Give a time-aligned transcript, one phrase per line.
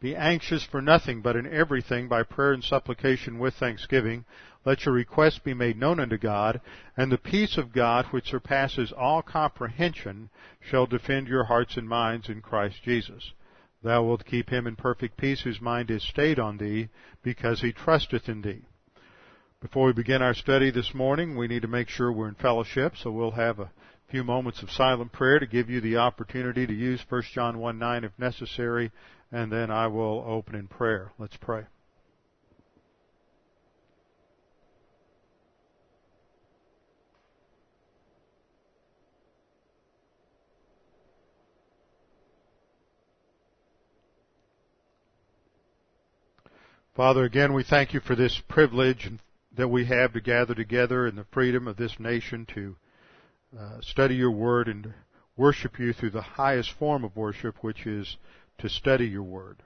[0.00, 4.24] Be anxious for nothing, but in everything by prayer and supplication with thanksgiving,
[4.64, 6.60] let your requests be made known unto God,
[6.96, 12.28] and the peace of God, which surpasses all comprehension, shall defend your hearts and minds
[12.28, 13.32] in Christ Jesus.
[13.82, 16.88] Thou wilt keep him in perfect peace whose mind is stayed on thee,
[17.22, 18.62] because he trusteth in thee.
[19.60, 22.96] Before we begin our study this morning, we need to make sure we're in fellowship,
[22.96, 23.72] so we'll have a
[24.08, 27.78] few moments of silent prayer to give you the opportunity to use 1 John 1
[27.78, 28.90] 9 if necessary,
[29.30, 31.12] and then I will open in prayer.
[31.18, 31.64] Let's pray.
[46.98, 49.08] Father, again, we thank you for this privilege
[49.56, 52.74] that we have to gather together in the freedom of this nation to
[53.56, 54.92] uh, study your word and
[55.36, 58.16] worship you through the highest form of worship, which is
[58.58, 59.62] to study your word.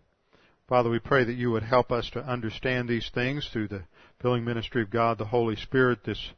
[0.68, 3.82] Father, we pray that you would help us to understand these things through the
[4.20, 6.30] filling ministry of God, the Holy Spirit this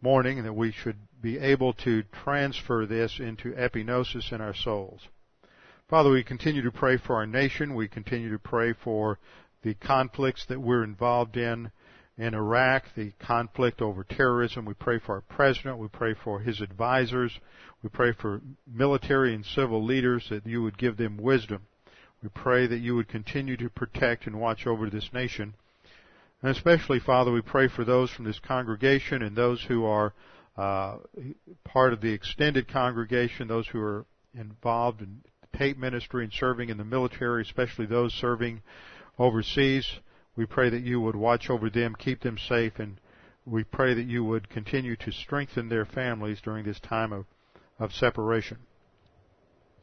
[0.00, 5.00] morning, and that we should be able to transfer this into epignosis in our souls.
[5.88, 7.74] Father, we continue to pray for our nation.
[7.74, 9.18] We continue to pray for
[9.62, 11.70] the conflicts that we're involved in
[12.16, 14.66] in Iraq, the conflict over terrorism.
[14.66, 15.78] We pray for our president.
[15.78, 17.32] We pray for his advisors.
[17.82, 21.62] We pray for military and civil leaders that you would give them wisdom.
[22.22, 25.54] We pray that you would continue to protect and watch over this nation.
[26.42, 30.12] And especially, Father, we pray for those from this congregation and those who are
[30.56, 30.98] uh,
[31.64, 34.04] part of the extended congregation, those who are
[34.34, 35.22] involved in
[35.56, 38.62] tape ministry and serving in the military, especially those serving
[39.18, 39.86] overseas.
[40.36, 43.00] We pray that you would watch over them, keep them safe, and
[43.44, 47.24] we pray that you would continue to strengthen their families during this time of,
[47.78, 48.58] of separation.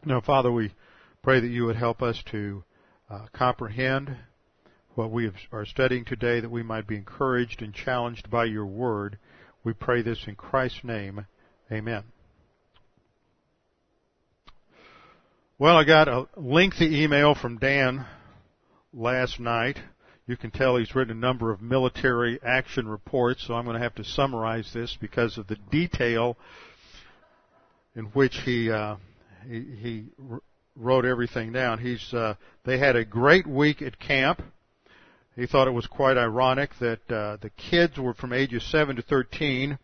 [0.06, 0.72] Now, Father, we
[1.24, 2.64] pray that you would help us to
[3.10, 4.16] uh, comprehend
[4.96, 9.18] what we are studying today, that we might be encouraged and challenged by your word.
[9.64, 11.26] We pray this in Christ's name.
[11.72, 12.04] Amen.
[15.60, 18.06] Well, I got a lengthy email from Dan
[18.94, 19.80] last night.
[20.28, 23.84] You can tell he's written a number of military action reports, so I'm going to
[23.84, 26.38] have to summarize this because of the detail
[27.96, 28.98] in which he uh,
[29.48, 30.06] he, he
[30.78, 31.80] wrote everything down.
[31.80, 34.42] He's uh, they had a great week at camp.
[35.36, 39.04] He thought it was quite ironic that uh, the kids were from ages 7 to
[39.04, 39.78] 13,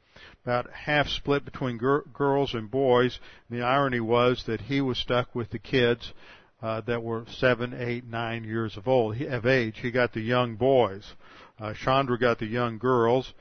[0.44, 3.20] about half split between gir- girls and boys.
[3.48, 6.12] And the irony was that he was stuck with the kids
[6.64, 9.80] uh, that were seven, eight, nine years of old he, of age.
[9.80, 11.14] He got the young boys.
[11.60, 13.34] Uh, Chandra got the young girls,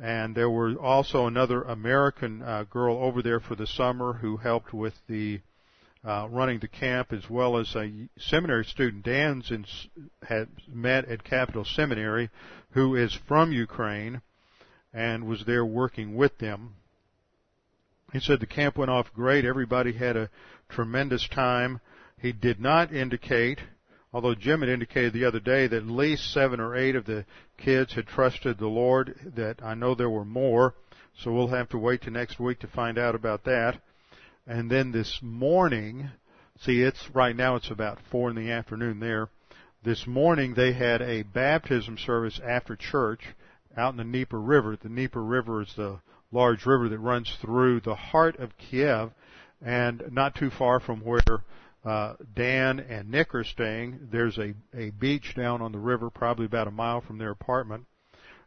[0.00, 4.72] and there were also another American uh, girl over there for the summer who helped
[4.72, 5.40] with the
[6.06, 9.04] uh, running the camp, as well as a seminary student.
[9.04, 9.66] Dan's in,
[10.22, 12.30] had met at Capital Seminary,
[12.70, 14.22] who is from Ukraine,
[14.94, 16.74] and was there working with them.
[18.12, 19.44] He said the camp went off great.
[19.44, 20.30] Everybody had a
[20.68, 21.80] tremendous time.
[22.18, 23.58] He did not indicate,
[24.12, 27.26] although Jim had indicated the other day that at least seven or eight of the
[27.58, 30.74] kids had trusted the Lord, that I know there were more,
[31.18, 33.80] so we'll have to wait to next week to find out about that.
[34.46, 36.10] And then this morning,
[36.60, 39.28] see it's, right now it's about four in the afternoon there.
[39.82, 43.34] This morning they had a baptism service after church
[43.76, 44.76] out in the Dnieper River.
[44.76, 45.98] The Dnieper River is the
[46.30, 49.10] large river that runs through the heart of Kiev
[49.60, 51.42] and not too far from where
[51.84, 54.08] uh, Dan and Nick are staying.
[54.12, 57.86] There's a, a beach down on the river, probably about a mile from their apartment.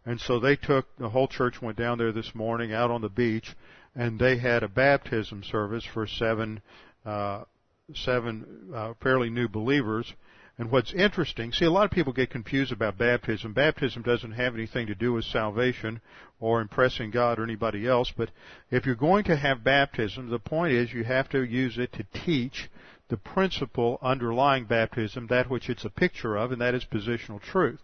[0.10, 3.10] And so they took, the whole church went down there this morning out on the
[3.10, 3.56] beach
[3.94, 6.64] and they had a baptism service for seven,
[7.06, 7.44] uh,
[7.94, 10.12] seven, uh, fairly new believers.
[10.58, 13.54] And what's interesting, see a lot of people get confused about baptism.
[13.54, 16.02] Baptism doesn't have anything to do with salvation
[16.40, 18.32] or impressing God or anybody else, but
[18.72, 22.04] if you're going to have baptism, the point is you have to use it to
[22.26, 22.68] teach
[23.10, 27.82] the principle underlying baptism, that which it's a picture of, and that is positional truth.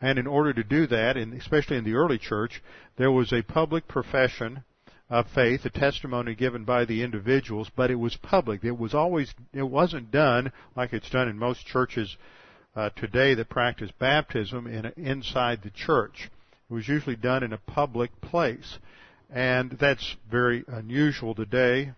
[0.00, 2.62] And in order to do that, and especially in the early church,
[2.96, 4.64] there was a public profession
[5.10, 8.64] of faith, a testimony given by the individuals, but it was public.
[8.64, 12.16] It was always, it wasn't done like it's done in most churches
[12.74, 16.30] uh, today that practice baptism in, inside the church.
[16.68, 18.78] It was usually done in a public place.
[19.30, 21.92] And that's very unusual today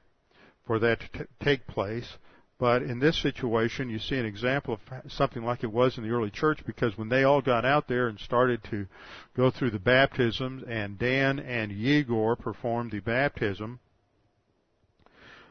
[0.66, 2.06] for that to t- take place.
[2.58, 6.10] But in this situation, you see an example of something like it was in the
[6.10, 8.86] early church because when they all got out there and started to
[9.36, 13.80] go through the baptisms and Dan and Yegor performed the baptism,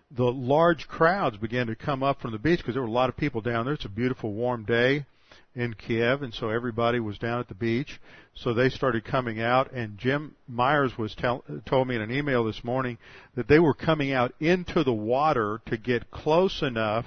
[0.09, 3.09] the large crowds began to come up from the beach because there were a lot
[3.09, 3.75] of people down there.
[3.75, 5.05] It's a beautiful warm day
[5.55, 7.99] in Kiev, and so everybody was down at the beach.
[8.33, 12.43] So they started coming out, and Jim Myers was tell, told me in an email
[12.43, 12.97] this morning
[13.35, 17.05] that they were coming out into the water to get close enough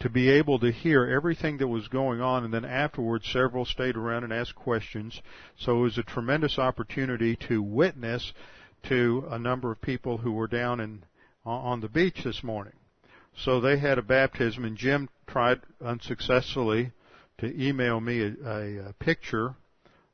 [0.00, 3.96] to be able to hear everything that was going on, and then afterwards several stayed
[3.96, 5.20] around and asked questions.
[5.58, 8.32] So it was a tremendous opportunity to witness
[8.88, 11.04] to a number of people who were down in,
[11.44, 12.72] on the beach this morning.
[13.36, 16.92] So they had a baptism, and Jim tried unsuccessfully
[17.38, 19.54] to email me a, a, picture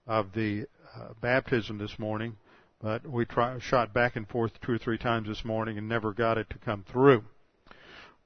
[0.07, 2.37] of the uh, baptism this morning,
[2.83, 6.13] but we try, shot back and forth two or three times this morning and never
[6.13, 7.25] got it to come through.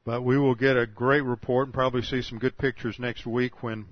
[0.04, 3.62] But we will get a great report and probably see some good pictures next week
[3.62, 3.86] when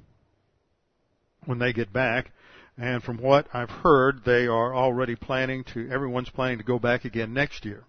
[1.46, 2.32] when they get back.
[2.76, 5.88] And from what I've heard, they are already planning to.
[5.90, 7.84] Everyone's planning to go back again next year.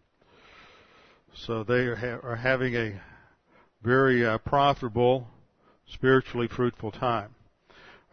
[1.34, 3.00] So they are, ha- are having a
[3.82, 5.28] very uh, profitable
[5.94, 7.36] spiritually fruitful time.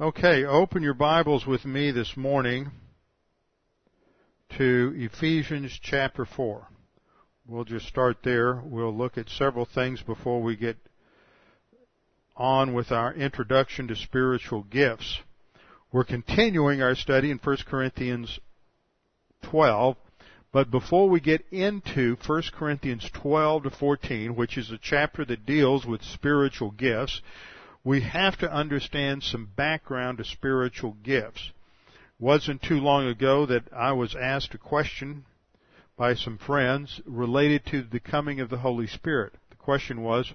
[0.00, 2.70] Okay, open your Bibles with me this morning
[4.56, 6.66] to Ephesians chapter 4.
[7.46, 8.60] We'll just start there.
[8.64, 10.76] We'll look at several things before we get
[12.36, 15.20] on with our introduction to spiritual gifts.
[15.92, 18.38] We're continuing our study in 1 Corinthians
[19.42, 19.96] 12,
[20.52, 25.46] but before we get into 1 Corinthians 12 to 14, which is a chapter that
[25.46, 27.20] deals with spiritual gifts,
[27.88, 31.52] we have to understand some background to spiritual gifts.
[32.18, 35.24] Wasn't too long ago that I was asked a question
[35.96, 39.32] by some friends related to the coming of the Holy Spirit.
[39.48, 40.30] The question was,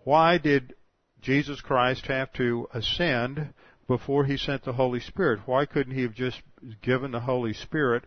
[0.00, 0.74] why did
[1.22, 3.54] Jesus Christ have to ascend
[3.88, 5.40] before he sent the Holy Spirit?
[5.46, 6.42] Why couldn't he have just
[6.82, 8.04] given the Holy Spirit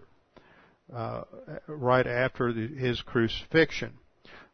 [0.96, 1.24] uh,
[1.66, 3.94] right after the, his crucifixion?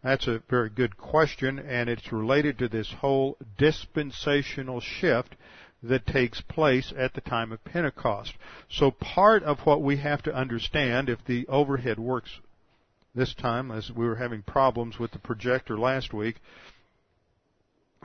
[0.04, 5.36] That's a very good question, and it's related to this whole dispensational shift
[5.82, 8.34] that takes place at the time of Pentecost.
[8.70, 12.40] So part of what we have to understand, if the overhead works
[13.16, 16.36] this time, as we were having problems with the projector last week,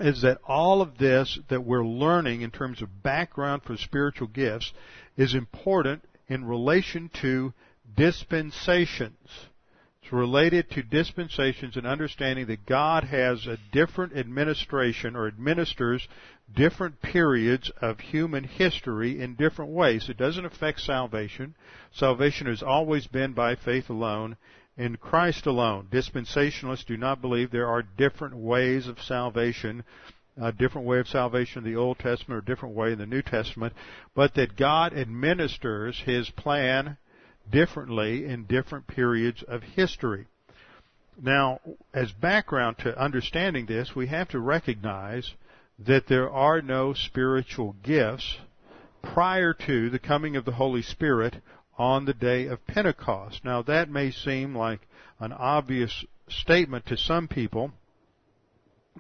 [0.01, 4.73] is that all of this that we're learning in terms of background for spiritual gifts
[5.17, 7.53] is important in relation to
[7.97, 9.48] dispensations.
[10.09, 16.09] It's related to dispensations and understanding that God has a different administration or administers
[16.57, 20.09] different periods of human history in different ways.
[20.09, 21.55] It doesn't affect salvation.
[21.93, 24.39] Salvation has always been by faith alone
[24.79, 25.89] in Christ alone.
[25.93, 29.85] Dispensationalists do not believe there are different ways of salvation,
[30.41, 33.05] a different way of salvation in the Old Testament or a different way in the
[33.05, 33.75] New Testament,
[34.15, 36.97] but that God administers His plan
[37.51, 40.27] differently in different periods of history.
[41.21, 41.61] Now,
[41.93, 45.33] as background to understanding this, we have to recognize
[45.79, 48.39] that there are no spiritual gifts
[49.03, 51.37] prior to the coming of the Holy Spirit
[51.77, 53.45] on the day of Pentecost.
[53.45, 54.81] Now, that may seem like
[55.21, 57.73] an obvious statement to some people,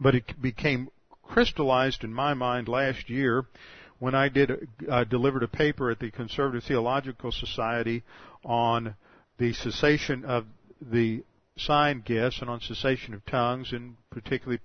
[0.01, 0.89] but it became
[1.23, 3.45] crystallized in my mind last year
[3.99, 8.03] when I did uh, delivered a paper at the Conservative Theological Society
[8.45, 8.95] on
[9.39, 10.47] the cessation of
[10.81, 11.25] the
[11.57, 14.61] sign gifts and on cessation of tongues and particularly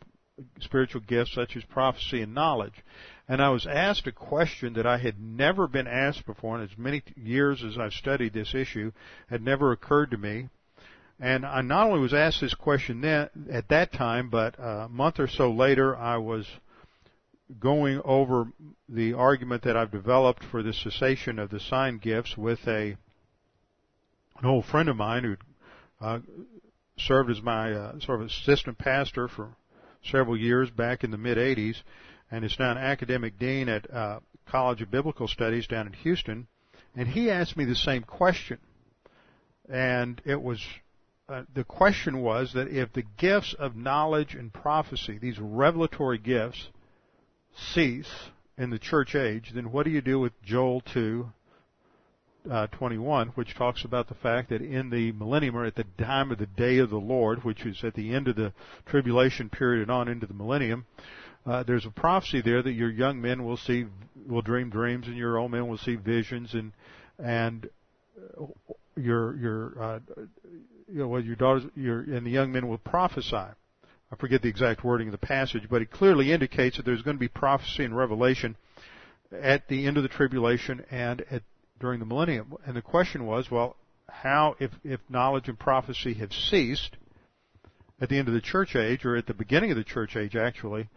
[0.61, 2.83] spiritual gifts such as prophecy and knowledge.
[3.27, 6.77] And I was asked a question that I had never been asked before, and as
[6.77, 8.91] many years as I've studied this issue,
[9.29, 10.49] had never occurred to me.
[11.19, 15.19] And I not only was asked this question then, at that time, but a month
[15.19, 16.45] or so later, I was
[17.59, 18.47] going over
[18.89, 22.95] the argument that I've developed for the cessation of the sign gifts with a
[24.39, 25.37] an old friend of mine who
[26.01, 26.19] uh,
[26.97, 29.55] served as my uh, sort of assistant pastor for
[30.03, 31.81] several years back in the mid 80s,
[32.31, 36.47] and is now an academic dean at uh, College of Biblical Studies down in Houston.
[36.95, 38.59] And he asked me the same question,
[39.69, 40.61] and it was
[41.29, 46.67] uh, the question was that if the gifts of knowledge and prophecy, these revelatory gifts,
[47.55, 48.09] cease
[48.57, 51.31] in the church age, then what do you do with Joel 2,
[52.49, 56.31] uh, 21, which talks about the fact that in the millennium or at the time
[56.31, 58.53] of the day of the Lord, which is at the end of the
[58.85, 60.85] tribulation period and on into the millennium,
[61.45, 63.85] uh, there's a prophecy there that your young men will see,
[64.27, 66.71] will dream dreams and your old men will see visions and,
[67.19, 67.69] and
[68.95, 69.99] your your uh,
[70.87, 73.47] you know well, your daughters your and the young men will prophesy.
[74.11, 77.17] I forget the exact wording of the passage, but it clearly indicates that there's going
[77.17, 78.55] to be prophecy and revelation
[79.31, 81.43] at the end of the tribulation and at
[81.79, 82.53] during the millennium.
[82.65, 83.75] And the question was, well,
[84.09, 86.97] how if if knowledge and prophecy have ceased
[87.99, 90.35] at the end of the church age or at the beginning of the church age
[90.35, 90.89] actually,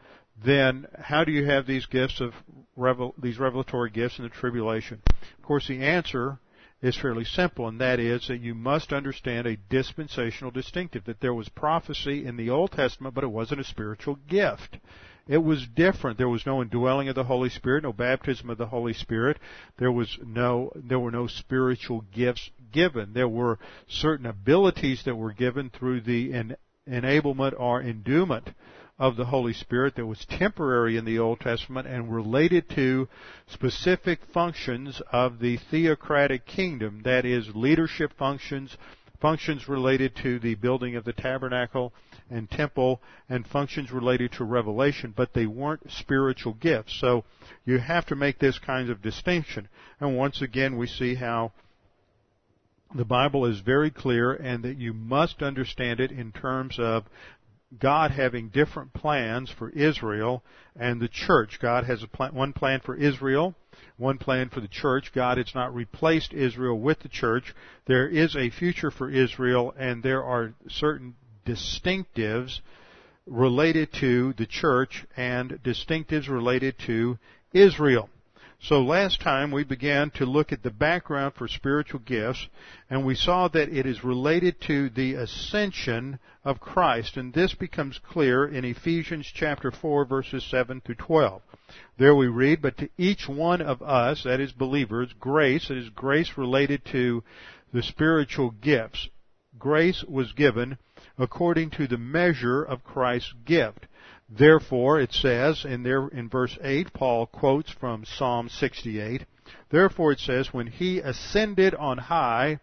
[0.44, 2.34] then how do you have these gifts of
[2.76, 5.00] revel, these revelatory gifts in the tribulation?
[5.08, 6.38] Of course, the answer
[6.82, 11.34] is fairly simple, and that is that you must understand a dispensational distinctive, that there
[11.34, 14.78] was prophecy in the Old Testament, but it wasn't a spiritual gift.
[15.28, 16.18] It was different.
[16.18, 19.38] There was no indwelling of the Holy Spirit, no baptism of the Holy Spirit.
[19.78, 23.12] There was no, there were no spiritual gifts given.
[23.12, 26.56] There were certain abilities that were given through the en-
[26.88, 28.50] enablement or endowment
[28.98, 33.08] of the Holy Spirit that was temporary in the Old Testament and related to
[33.46, 38.76] specific functions of the theocratic kingdom, that is, leadership functions,
[39.20, 41.92] functions related to the building of the tabernacle
[42.30, 46.98] and temple, and functions related to revelation, but they weren't spiritual gifts.
[47.00, 47.24] So
[47.64, 49.68] you have to make this kind of distinction.
[50.00, 51.52] And once again, we see how
[52.94, 57.04] the Bible is very clear and that you must understand it in terms of
[57.78, 60.42] God having different plans for Israel
[60.76, 61.58] and the church.
[61.60, 63.54] God has plan, one plan for Israel,
[63.96, 65.12] one plan for the church.
[65.12, 67.54] God has not replaced Israel with the church.
[67.86, 72.60] There is a future for Israel and there are certain distinctives
[73.26, 77.18] related to the church and distinctives related to
[77.52, 78.08] Israel.
[78.60, 82.48] So last time we began to look at the background for spiritual gifts
[82.88, 87.98] and we saw that it is related to the ascension of Christ and this becomes
[87.98, 91.42] clear in Ephesians chapter 4 verses 7 through 12.
[91.98, 96.38] There we read, but to each one of us, that is believers, grace, is grace
[96.38, 97.24] related to
[97.72, 99.08] the spiritual gifts.
[99.58, 100.78] Grace was given
[101.18, 103.86] according to the measure of Christ's gift.
[104.28, 109.24] Therefore, it says in there in verse 8, Paul quotes from Psalm 68.
[109.70, 112.58] Therefore it says, when he ascended on high,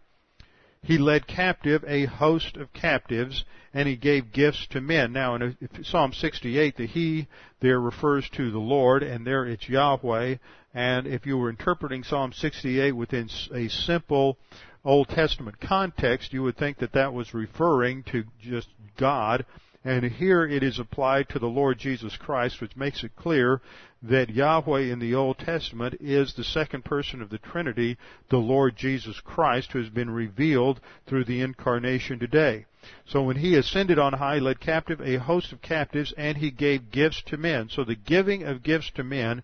[0.82, 5.14] he led captive a host of captives, and he gave gifts to men.
[5.14, 7.28] Now, in Psalm 68, the he
[7.62, 10.36] there refers to the Lord, and there it's Yahweh.
[10.74, 14.38] And if you were interpreting Psalm 68 within a simple
[14.84, 18.68] Old Testament context, you would think that that was referring to just
[18.98, 19.46] God
[19.84, 23.62] and here it is applied to the Lord Jesus Christ, which makes it clear
[24.02, 27.98] that Yahweh in the Old Testament is the second person of the Trinity,
[28.30, 32.66] the Lord Jesus Christ, who has been revealed through the incarnation today.
[33.06, 36.92] So when he ascended on high, led captive a host of captives, and he gave
[36.92, 37.70] gifts to men.
[37.70, 39.42] So the giving of gifts to men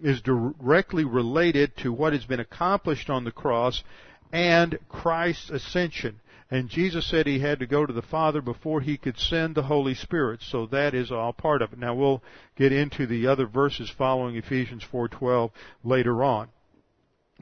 [0.00, 3.82] is directly related to what has been accomplished on the cross
[4.32, 6.20] and Christ's ascension.
[6.50, 9.64] And Jesus said he had to go to the Father before he could send the
[9.64, 10.40] Holy Spirit.
[10.42, 11.78] So that is all part of it.
[11.78, 12.22] Now we'll
[12.56, 15.50] get into the other verses following Ephesians 4:12
[15.84, 16.48] later on.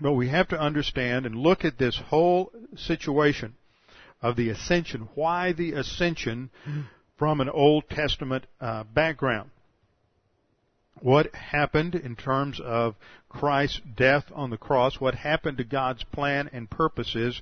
[0.01, 3.55] But we have to understand and look at this whole situation
[4.21, 5.09] of the ascension.
[5.15, 6.51] Why the ascension
[7.17, 9.51] from an Old Testament uh, background?
[11.01, 12.97] What happened in terms of
[13.29, 17.41] Christ's death on the cross, what happened to God's plan and purposes,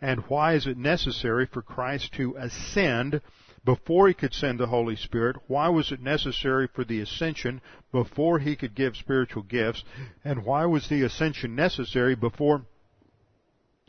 [0.00, 3.20] and why is it necessary for Christ to ascend
[3.64, 5.36] before he could send the Holy Spirit?
[5.46, 7.60] Why was it necessary for the ascension
[7.92, 9.84] before he could give spiritual gifts?
[10.24, 12.66] And why was the ascension necessary before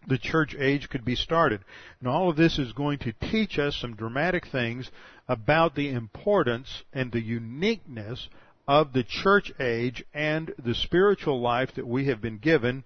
[0.07, 1.61] the church age could be started?
[1.99, 4.89] And all of this is going to teach us some dramatic things
[5.27, 8.29] about the importance and the uniqueness
[8.67, 12.83] of the church age and the spiritual life that we have been given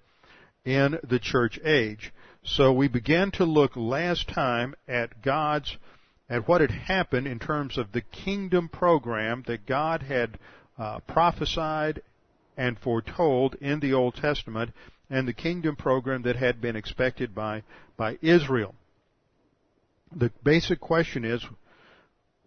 [0.65, 2.11] in the church age.
[2.43, 5.77] So we began to look last time at God's,
[6.29, 10.37] at what had happened in terms of the kingdom program that God had
[10.77, 12.01] uh, prophesied
[12.57, 14.71] and foretold in the Old Testament
[15.09, 17.63] and the kingdom program that had been expected by,
[17.97, 18.75] by Israel.
[20.15, 21.43] The basic question is,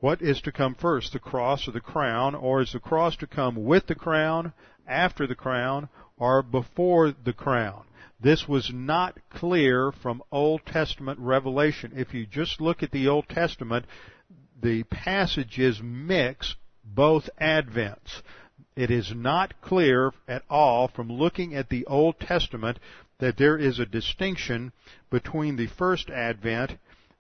[0.03, 3.25] what is to come first, the cross or the crown, or is the cross to
[3.25, 4.53] come with the crown,
[4.85, 7.85] after the crown, or before the crown?
[8.21, 11.93] This was not clear from Old Testament revelation.
[11.95, 13.87] If you just look at the Old Testament,
[14.61, 18.23] the passages mix both advents.
[18.75, 22.81] It is not clear at all from looking at the Old Testament
[23.21, 24.73] that there is a distinction
[25.11, 26.77] between the first advent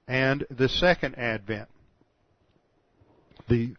[0.09, 1.69] and the second advent.
[3.53, 3.75] The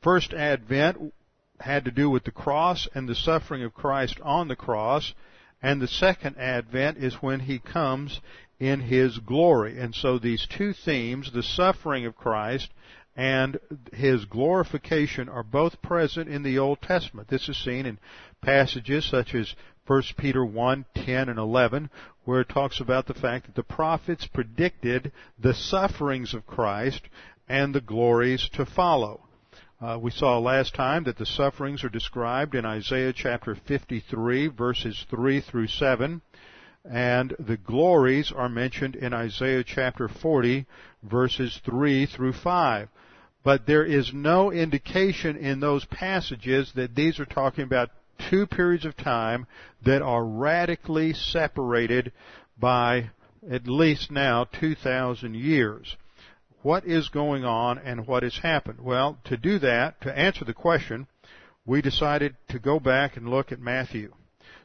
[0.00, 1.12] first advent
[1.60, 5.12] had to do with the cross and the suffering of Christ on the cross,
[5.60, 8.22] and the second advent is when he comes
[8.58, 9.78] in His glory.
[9.78, 12.70] And so these two themes, the suffering of Christ
[13.14, 13.58] and
[13.92, 17.28] His glorification are both present in the Old Testament.
[17.28, 17.98] This is seen in
[18.40, 19.54] passages such as
[19.86, 21.90] 1 Peter 1, 10 and 11,
[22.24, 27.02] where it talks about the fact that the prophets predicted the sufferings of Christ
[27.48, 29.20] and the glories to follow.
[29.80, 35.06] Uh, we saw last time that the sufferings are described in Isaiah chapter 53 verses
[35.08, 36.20] 3 through 7
[36.84, 40.66] and the glories are mentioned in Isaiah chapter 40
[41.02, 42.88] verses 3 through 5.
[43.44, 47.90] But there is no indication in those passages that these are talking about
[48.30, 49.46] two periods of time
[49.84, 52.12] that are radically separated
[52.58, 53.10] by
[53.48, 55.96] at least now 2,000 years
[56.62, 58.80] what is going on and what has happened.
[58.80, 61.06] Well, to do that, to answer the question,
[61.64, 64.12] we decided to go back and look at Matthew.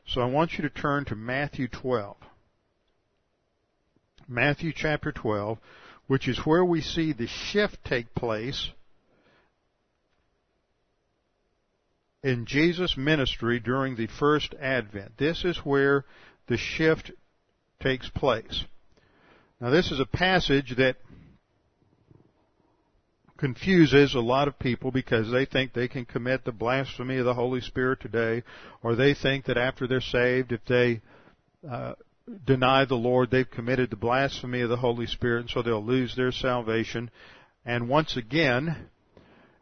[0.08, 2.18] So I want you to turn to Matthew 12.
[4.28, 5.58] Matthew chapter 12,
[6.08, 8.70] which is where we see the shift take place
[12.24, 15.18] in Jesus' ministry during the first advent.
[15.18, 16.06] This is where
[16.48, 17.12] the shift
[17.82, 18.64] takes place.
[19.60, 20.98] Now this is a passage that
[23.44, 27.34] confuses a lot of people because they think they can commit the blasphemy of the
[27.34, 28.42] Holy Spirit today,
[28.82, 31.02] or they think that after they're saved, if they
[31.70, 31.92] uh,
[32.46, 36.16] deny the Lord, they've committed the blasphemy of the Holy Spirit, and so they'll lose
[36.16, 37.12] their salvation.
[37.66, 38.88] And once again,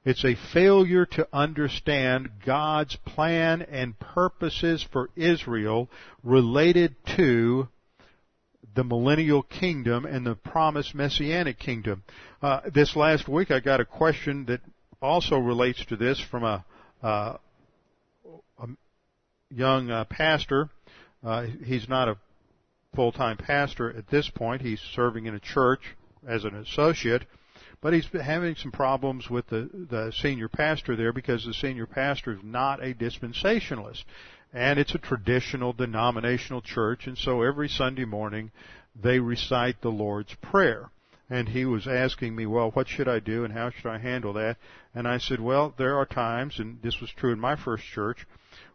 [0.05, 5.89] it's a failure to understand God's plan and purposes for Israel
[6.23, 7.67] related to
[8.75, 12.03] the millennial kingdom and the promised messianic kingdom.
[12.41, 14.61] Uh, this last week I got a question that
[15.01, 16.65] also relates to this from a,
[17.03, 17.37] uh,
[18.59, 18.67] a
[19.49, 20.69] young uh, pastor.
[21.23, 22.17] Uh, he's not a
[22.95, 24.61] full-time pastor at this point.
[24.61, 25.81] He's serving in a church
[26.27, 27.25] as an associate,
[27.81, 32.33] but he's having some problems with the, the senior pastor there because the senior pastor
[32.33, 34.03] is not a dispensationalist
[34.53, 38.51] and it's a traditional denominational church, and so every Sunday morning
[39.01, 40.89] they recite the Lord's Prayer.
[41.29, 44.33] And he was asking me, well, what should I do and how should I handle
[44.33, 44.57] that?
[44.93, 48.27] And I said, well, there are times, and this was true in my first church,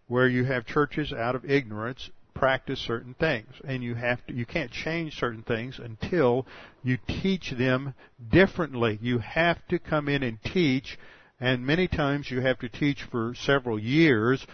[0.08, 4.44] where you have churches out of ignorance practice certain things and you have to you
[4.44, 6.46] can't change certain things until
[6.82, 7.94] you teach them
[8.30, 10.98] differently you have to come in and teach
[11.40, 14.46] and many times you have to teach for several years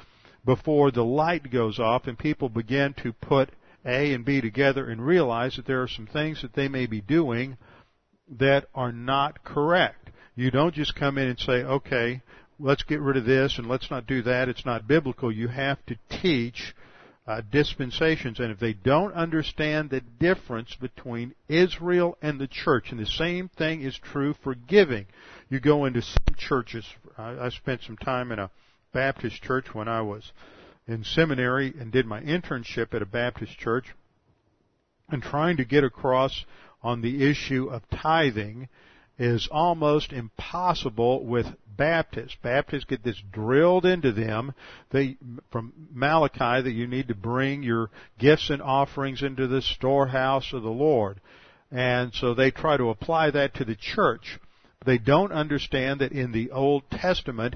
[0.45, 3.51] before the light goes off and people begin to put
[3.85, 7.01] A and B together and realize that there are some things that they may be
[7.01, 7.57] doing
[8.39, 10.11] that are not correct.
[10.35, 12.23] You don't just come in and say, okay,
[12.59, 14.49] let's get rid of this and let's not do that.
[14.49, 15.31] It's not biblical.
[15.31, 16.75] You have to teach
[17.27, 18.41] uh, dispensations.
[18.41, 23.49] And if they don't understand the difference between Israel and the church, and the same
[23.49, 25.07] thing is true for giving.
[25.49, 26.87] You go into some churches.
[27.17, 28.51] I, I spent some time in a
[28.93, 30.33] Baptist church when I was
[30.87, 33.87] in seminary and did my internship at a Baptist church
[35.09, 36.45] and trying to get across
[36.83, 38.69] on the issue of tithing
[39.19, 42.37] is almost impossible with Baptists.
[42.43, 44.53] Baptists get this drilled into them
[44.91, 45.17] they,
[45.51, 50.63] from Malachi that you need to bring your gifts and offerings into the storehouse of
[50.63, 51.21] the Lord.
[51.71, 54.39] And so they try to apply that to the church.
[54.85, 57.55] They don't understand that in the Old Testament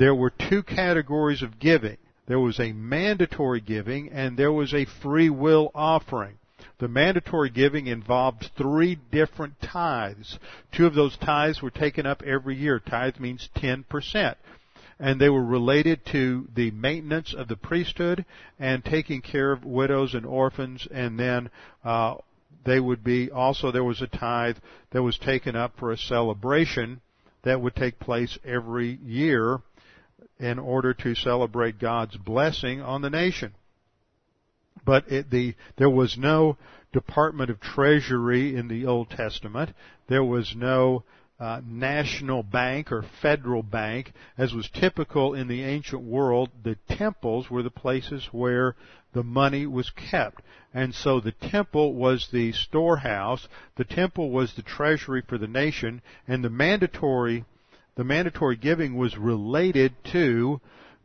[0.00, 1.98] there were two categories of giving.
[2.26, 6.38] There was a mandatory giving and there was a free will offering.
[6.78, 10.38] The mandatory giving involved three different tithes.
[10.72, 12.80] Two of those tithes were taken up every year.
[12.80, 14.36] Tithe means 10%.
[14.98, 18.24] And they were related to the maintenance of the priesthood
[18.58, 21.50] and taking care of widows and orphans and then
[21.84, 22.14] uh,
[22.64, 24.56] they would be also there was a tithe
[24.92, 27.02] that was taken up for a celebration
[27.42, 29.60] that would take place every year
[30.40, 33.54] in order to celebrate God's blessing on the nation.
[34.84, 36.56] But it, the, there was no
[36.92, 39.70] Department of Treasury in the Old Testament.
[40.08, 41.04] There was no
[41.38, 46.48] uh, national bank or federal bank, as was typical in the ancient world.
[46.64, 48.76] The temples were the places where
[49.12, 50.42] the money was kept.
[50.72, 56.00] And so the temple was the storehouse, the temple was the treasury for the nation,
[56.28, 57.44] and the mandatory
[57.96, 60.60] the mandatory giving was related to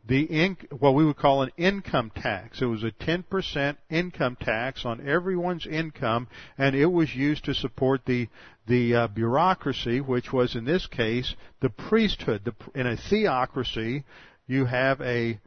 [0.08, 2.62] the in, what we would call an income tax.
[2.62, 8.02] It was a 10% income tax on everyone's income, and it was used to support
[8.06, 8.28] the
[8.68, 12.42] the uh, bureaucracy, which was in this case the priesthood.
[12.44, 14.04] The, in a theocracy,
[14.46, 15.40] you have a,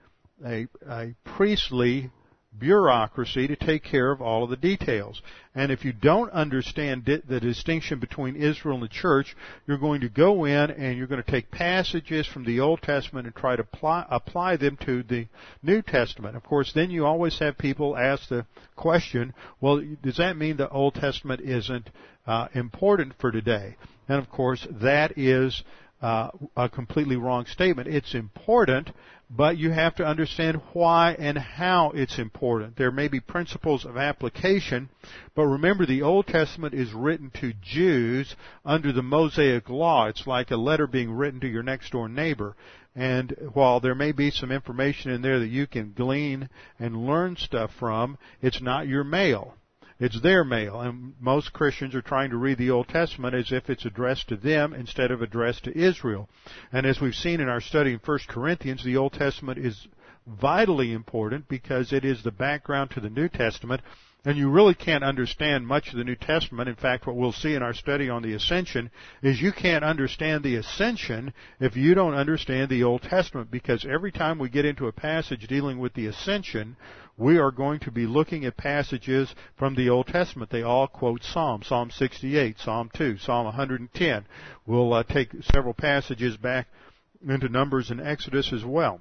[0.46, 2.12] a a priestly
[2.60, 5.22] bureaucracy to take care of all of the details.
[5.56, 10.10] And if you don't understand the distinction between Israel and the church, you're going to
[10.10, 13.64] go in and you're going to take passages from the Old Testament and try to
[13.64, 15.28] apply, apply them to the
[15.64, 16.36] New Testament.
[16.36, 18.46] Of course, then you always have people ask the
[18.76, 21.90] question, well, does that mean the Old Testament isn't
[22.28, 23.76] uh, important for today?
[24.08, 25.64] And of course, that is
[26.02, 27.88] uh, a completely wrong statement.
[27.88, 28.92] It's important,
[29.30, 32.76] but you have to understand why and how it's important.
[32.76, 34.90] There may be principles of application,
[35.36, 40.08] but remember the Old Testament is written to Jews under the Mosaic Law.
[40.08, 42.56] It's like a letter being written to your next door neighbor.
[42.96, 47.36] And while there may be some information in there that you can glean and learn
[47.36, 49.54] stuff from, it's not your mail.
[50.00, 53.70] It's their mail, and most Christians are trying to read the Old Testament as if
[53.70, 56.30] it's addressed to them instead of addressed to Israel.
[56.72, 59.88] And as we've seen in our study in 1 Corinthians, the Old Testament is
[60.26, 63.82] vitally important because it is the background to the New Testament,
[64.26, 66.68] and you really can't understand much of the New Testament.
[66.68, 70.44] In fact, what we'll see in our study on the ascension is you can't understand
[70.44, 74.88] the ascension if you don't understand the Old Testament because every time we get into
[74.88, 76.76] a passage dealing with the ascension,
[77.18, 80.50] we are going to be looking at passages from the Old Testament.
[80.50, 84.26] They all quote Psalm, Psalm 68, Psalm 2, Psalm 110.
[84.66, 86.68] We'll uh, take several passages back
[87.26, 89.00] into Numbers and Exodus as well.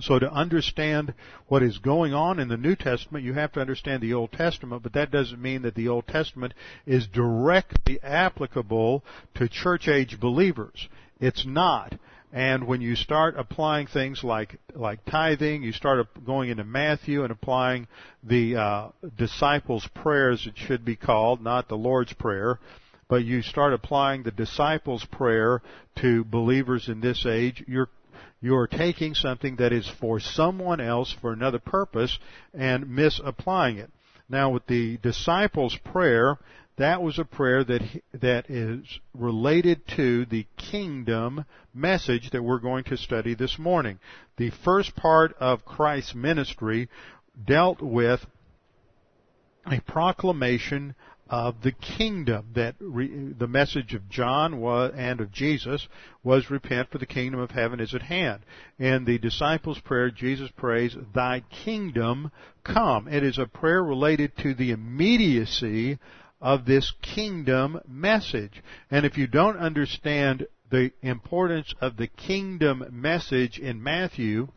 [0.00, 1.14] So to understand
[1.48, 4.82] what is going on in the New Testament, you have to understand the Old Testament,
[4.82, 6.54] but that doesn't mean that the Old Testament
[6.86, 9.04] is directly applicable
[9.34, 10.88] to church age believers.
[11.20, 11.94] It's not.
[12.32, 17.30] And when you start applying things like like tithing, you start going into Matthew and
[17.30, 17.86] applying
[18.22, 20.46] the uh, disciples' prayers.
[20.46, 22.58] It should be called, not the Lord's prayer,
[23.08, 25.62] but you start applying the disciples' prayer
[26.00, 27.64] to believers in this age.
[27.66, 27.88] You're
[28.40, 32.18] you're taking something that is for someone else for another purpose
[32.52, 33.90] and misapplying it.
[34.28, 36.38] Now, with the disciples' prayer,
[36.76, 37.82] that was a prayer that
[38.20, 43.98] that is related to the kingdom message that we're going to study this morning.
[44.36, 46.88] The first part of Christ's ministry
[47.46, 48.26] dealt with
[49.66, 50.94] a proclamation
[51.28, 55.88] of the kingdom that re, the message of John was, and of Jesus
[56.22, 58.42] was repent for the kingdom of heaven is at hand.
[58.78, 62.30] In the disciples prayer Jesus prays thy kingdom
[62.62, 63.08] come.
[63.08, 65.98] It is a prayer related to the immediacy
[66.40, 68.62] of this kingdom message.
[68.90, 74.48] And if you don't understand the importance of the kingdom message in Matthew,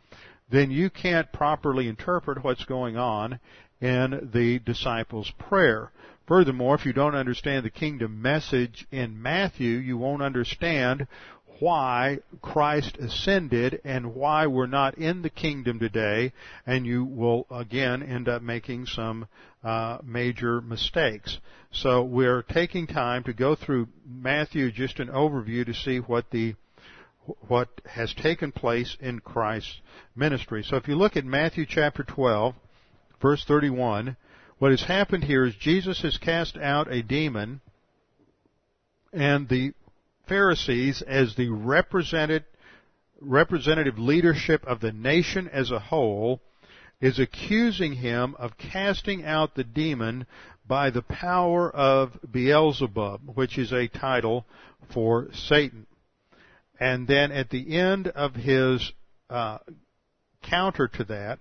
[0.52, 3.40] then you can't properly interpret what's going on
[3.82, 5.92] in the disciples' prayer.
[6.30, 11.08] Furthermore, if you don't understand the kingdom message in Matthew, you won't understand
[11.60, 16.32] why Christ ascended and why we're not in the kingdom today,
[16.68, 19.28] and you will again end up making some
[19.64, 21.40] uh, major mistakes.
[21.72, 26.54] So we're taking time to go through Matthew, just an overview to see what the
[27.48, 29.82] what has taken place in Christ's
[30.16, 30.62] ministry.
[30.62, 32.54] So if you look at Matthew chapter 12,
[33.20, 34.16] verse 31,
[34.60, 37.62] what has happened here is Jesus has cast out a demon
[39.12, 39.74] and the
[40.28, 42.44] Pharisees as the representative
[43.98, 46.42] leadership of the nation as a whole
[47.02, 50.28] is accusing him of casting out the demon
[50.68, 54.46] by the power of Beelzebub, which is a title
[54.94, 55.88] for Satan.
[56.80, 58.92] And then at the end of his
[59.30, 59.60] uh,
[60.44, 61.40] counter to that,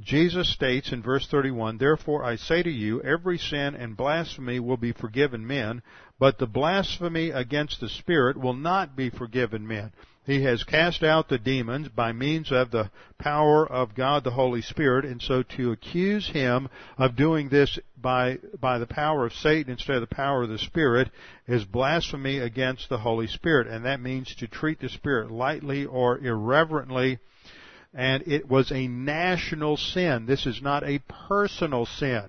[0.00, 4.76] Jesus states in verse 31, Therefore I say to you, every sin and blasphemy will
[4.76, 5.82] be forgiven men,
[6.18, 9.92] but the blasphemy against the Spirit will not be forgiven men.
[10.24, 14.60] He has cast out the demons by means of the power of God the Holy
[14.60, 19.72] Spirit, and so to accuse him of doing this by, by the power of Satan
[19.72, 21.10] instead of the power of the Spirit
[21.46, 26.18] is blasphemy against the Holy Spirit, and that means to treat the Spirit lightly or
[26.18, 27.18] irreverently
[27.94, 30.26] and it was a national sin.
[30.26, 32.24] This is not a personal sin.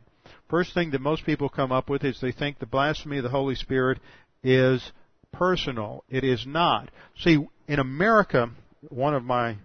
[0.50, 3.30] First thing that most people come up with is they think the blasphemy of the
[3.30, 4.00] Holy Spirit
[4.44, 4.92] is
[5.32, 6.04] personal.
[6.10, 6.90] It is not.
[7.20, 8.50] See, in America,
[8.90, 9.58] one of my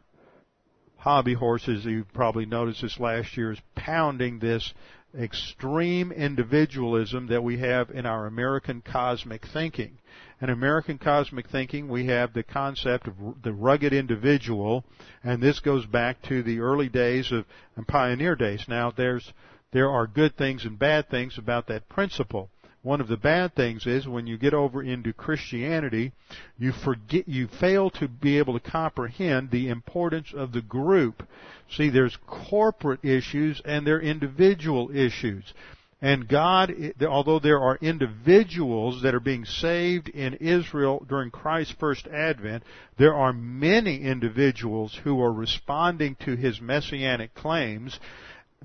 [0.96, 4.74] hobby horses, you probably noticed this last year, is pounding this
[5.18, 9.98] extreme individualism that we have in our American cosmic thinking.
[10.44, 14.85] In American cosmic thinking, we have the concept of the rugged individual,
[15.22, 18.66] and this goes back to the early days of and pioneer days.
[18.68, 19.33] Now, there's
[19.70, 22.50] there are good things and bad things about that principle,
[22.85, 26.12] one of the bad things is when you get over into Christianity,
[26.59, 31.26] you forget, you fail to be able to comprehend the importance of the group.
[31.70, 35.54] See, there's corporate issues and there are individual issues.
[36.02, 36.74] And God,
[37.09, 42.62] although there are individuals that are being saved in Israel during Christ's first advent,
[42.98, 47.98] there are many individuals who are responding to His messianic claims.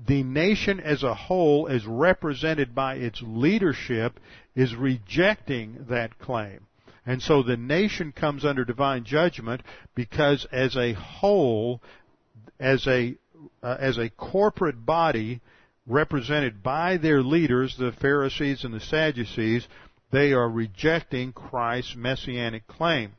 [0.06, 4.18] The nation as a whole, as represented by its leadership,
[4.54, 6.66] is rejecting that claim.
[7.06, 9.62] And so the nation comes under divine judgment
[9.94, 11.80] because as a whole,
[12.58, 13.16] as a,
[13.62, 15.40] uh, as a corporate body,
[15.90, 19.66] represented by their leaders, the Pharisees and the Sadducees,
[20.12, 23.12] they are rejecting Christ's messianic claim.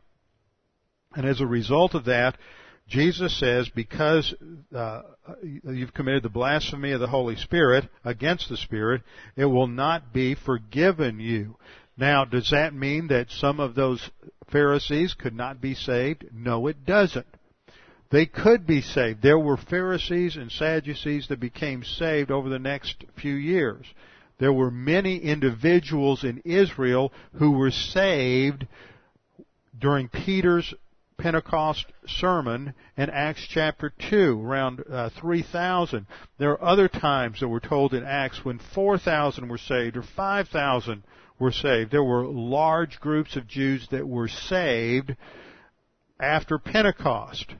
[1.14, 2.38] And as a result of that,
[2.88, 4.34] Jesus says, because
[4.76, 5.02] uh,
[5.44, 9.02] you've committed the blasphemy of the Holy Spirit against the Spirit,
[9.36, 11.58] it will not be forgiven you.
[11.98, 14.10] Now, does that mean that some of those
[14.52, 16.26] Pharisees could not be saved?
[16.34, 17.28] No, it doesn't.
[18.12, 19.22] They could be saved.
[19.22, 23.86] There were Pharisees and Sadducees that became saved over the next few years.
[24.38, 28.68] There were many individuals in Israel who were saved
[29.80, 30.74] during Peter's
[31.18, 36.06] Pentecost sermon in Acts chapter 2, around uh, 3,000.
[36.38, 41.04] There are other times that we're told in Acts when 4,000 were saved or 5,000
[41.40, 41.92] were saved.
[41.92, 45.16] There were large groups of Jews that were saved
[46.20, 47.54] after Pentecost.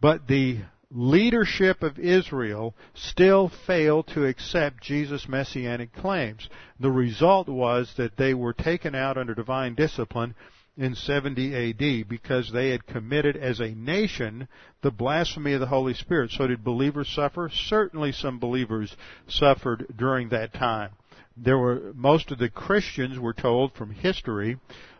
[0.00, 0.60] But the
[0.90, 6.48] leadership of Israel still failed to accept Jesus' messianic claims.
[6.80, 10.34] The result was that they were taken out under divine discipline
[10.76, 14.48] in 70 AD because they had committed as a nation
[14.82, 16.30] the blasphemy of the Holy Spirit.
[16.30, 17.50] So did believers suffer?
[17.52, 18.96] Certainly some believers
[19.28, 20.90] suffered during that time.
[21.36, 24.58] There were, most of the Christians were told from history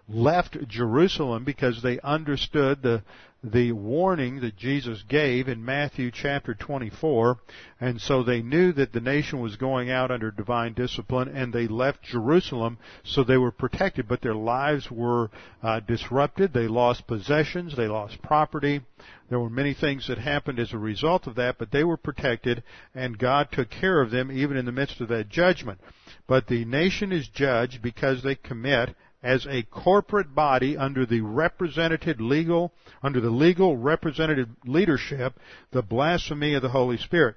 [0.08, 3.02] left Jerusalem because they understood the
[3.42, 7.38] the warning that Jesus gave in Matthew chapter 24,
[7.81, 11.66] and so they knew that the nation was going out under divine discipline, and they
[11.66, 15.31] left Jerusalem so they were protected, but their lives were
[15.62, 16.53] uh, disrupted.
[16.53, 18.83] They lost possessions, they lost property.
[19.31, 22.62] There were many things that happened as a result of that, but they were protected,
[22.94, 25.81] and God took care of them even in the midst of that judgment.
[26.26, 32.20] But the nation is judged because they commit as a corporate body under the representative
[32.20, 35.38] legal, under the legal representative leadership,
[35.72, 37.37] the blasphemy of the Holy Spirit.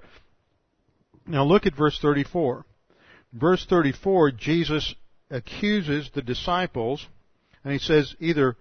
[1.27, 2.65] Now look at verse 34.
[3.33, 4.95] Verse 34, Jesus
[5.29, 7.05] accuses the disciples,
[7.63, 8.55] and he says either,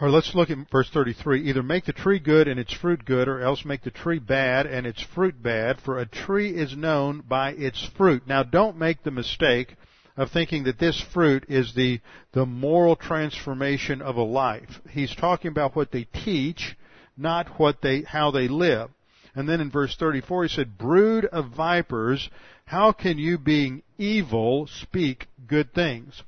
[0.00, 3.28] or let's look at verse 33, either make the tree good and its fruit good,
[3.28, 7.22] or else make the tree bad and its fruit bad, for a tree is known
[7.28, 8.22] by its fruit.
[8.26, 9.76] Now don't make the mistake
[10.16, 12.00] of thinking that this fruit is the,
[12.32, 14.80] the moral transformation of a life.
[14.90, 16.76] He's talking about what they teach,
[17.16, 18.90] not what they, how they live.
[19.34, 22.28] And then in verse 34 he said, brood of vipers,
[22.64, 26.22] how can you being evil speak good things?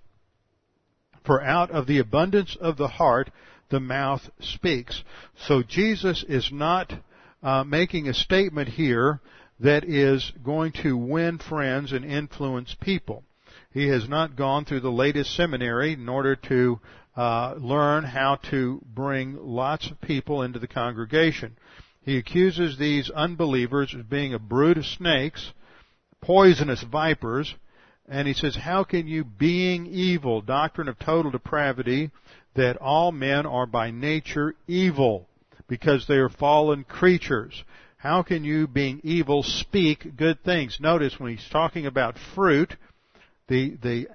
[1.25, 3.31] For out of the abundance of the heart,
[3.71, 5.03] the mouth speaks.
[5.47, 6.93] So Jesus is not
[7.43, 9.21] uh, making a statement here
[9.61, 13.25] that is going to win friends and influence people.
[13.73, 16.81] He has not gone through the latest seminary in order to
[17.17, 21.57] uh, learn how to bring lots of people into the congregation.
[22.03, 25.53] He accuses these unbelievers of being a brood of snakes,
[26.21, 27.55] poisonous vipers,
[28.09, 32.11] and he says, how can you, being evil, doctrine of total depravity,
[32.55, 35.29] that all men are by nature evil,
[35.69, 37.63] because they are fallen creatures.
[37.97, 40.79] How can you, being evil, speak good things?
[40.81, 42.75] Notice when he's talking about fruit,
[43.53, 44.09] the, the,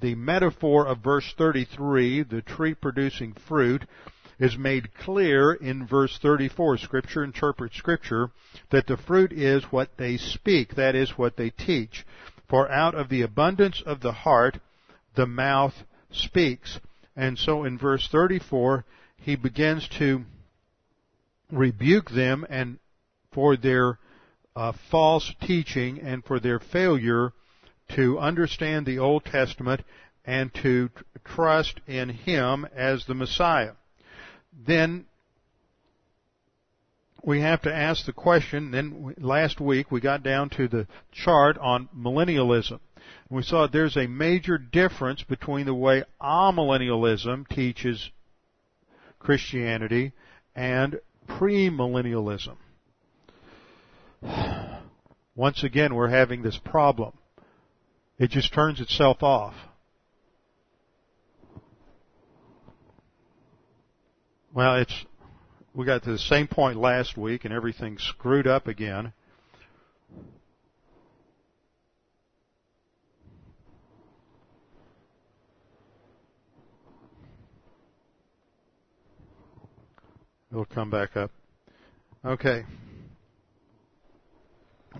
[0.00, 3.84] the metaphor of verse 33, the tree producing fruit,
[4.38, 6.78] is made clear in verse 34.
[6.78, 8.30] Scripture interprets Scripture
[8.70, 12.06] that the fruit is what they speak, that is what they teach.
[12.48, 14.60] For out of the abundance of the heart,
[15.16, 15.74] the mouth
[16.12, 16.78] speaks.
[17.16, 18.84] And so in verse 34,
[19.16, 20.22] he begins to
[21.50, 22.78] rebuke them and
[23.32, 23.98] for their
[24.54, 27.32] uh, false teaching and for their failure
[27.94, 29.82] to understand the Old Testament
[30.24, 30.90] and to
[31.24, 33.72] trust in Him as the Messiah.
[34.66, 35.06] Then
[37.22, 41.58] we have to ask the question, then last week we got down to the chart
[41.58, 42.80] on millennialism.
[43.30, 48.10] We saw there's a major difference between the way amillennialism teaches
[49.18, 50.12] Christianity
[50.54, 52.56] and premillennialism.
[55.34, 57.12] Once again, we're having this problem.
[58.18, 59.54] It just turns itself off.
[64.52, 65.06] Well, it's,
[65.72, 69.12] we got to the same point last week and everything screwed up again.
[80.50, 81.30] It'll come back up.
[82.24, 82.64] Okay.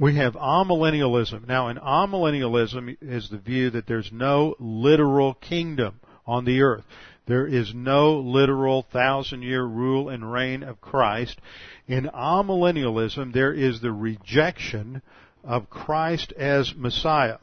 [0.01, 1.49] We have amillennialism.
[1.49, 6.85] Now, in amillennialism is the view that there's no literal kingdom on the earth.
[7.27, 11.41] There is no literal thousand year rule and reign of Christ.
[11.89, 15.03] In amillennialism, there is the rejection
[15.43, 17.39] of Christ as Messiah.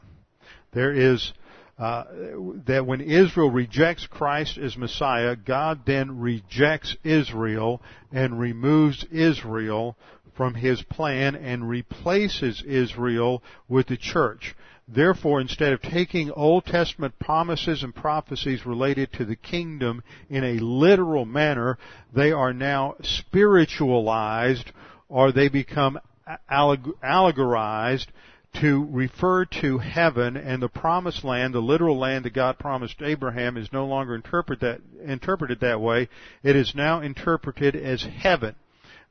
[0.72, 1.32] There is
[1.78, 2.04] uh,
[2.66, 9.96] that when Israel rejects Christ as Messiah, God then rejects Israel and removes Israel
[10.36, 14.54] from his plan and replaces Israel with the church.
[14.88, 20.58] Therefore, instead of taking Old Testament promises and prophecies related to the kingdom in a
[20.60, 21.76] literal manner,
[22.14, 24.70] they are now spiritualized
[25.08, 25.98] or they become
[26.48, 28.06] allegorized
[28.60, 33.56] to refer to heaven and the promised land, the literal land that God promised Abraham
[33.56, 36.08] is no longer interpret that, interpreted that way.
[36.42, 38.54] It is now interpreted as heaven.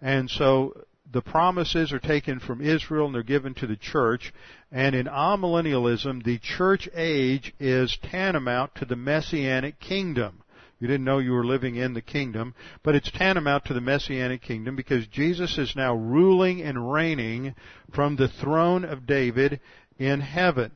[0.02, 0.86] And so
[1.16, 4.34] the promises are taken from Israel and they're given to the church.
[4.70, 10.44] And in amillennialism, the church age is tantamount to the messianic kingdom.
[10.78, 14.42] You didn't know you were living in the kingdom, but it's tantamount to the messianic
[14.42, 17.56] kingdom because Jesus is now ruling and reigning
[17.94, 19.62] from the throne of David
[19.98, 20.72] in heaven.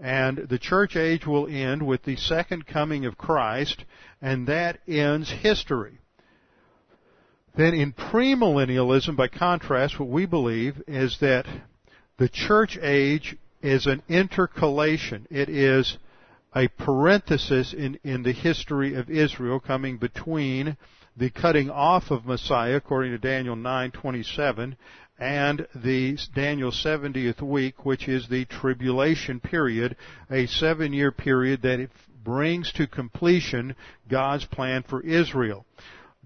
[0.00, 3.84] And the church age will end with the second coming of Christ,
[4.20, 6.00] and that ends history.
[7.56, 11.46] Then in premillennialism, by contrast, what we believe is that
[12.18, 15.26] the church age is an intercalation.
[15.30, 15.96] It is
[16.54, 20.76] a parenthesis in, in the history of Israel coming between
[21.16, 24.76] the cutting off of Messiah, according to Daniel 9:27,
[25.18, 29.96] and the Daniel 70th week, which is the tribulation period,
[30.30, 31.88] a seven-year period that
[32.22, 33.74] brings to completion
[34.10, 35.64] God's plan for Israel.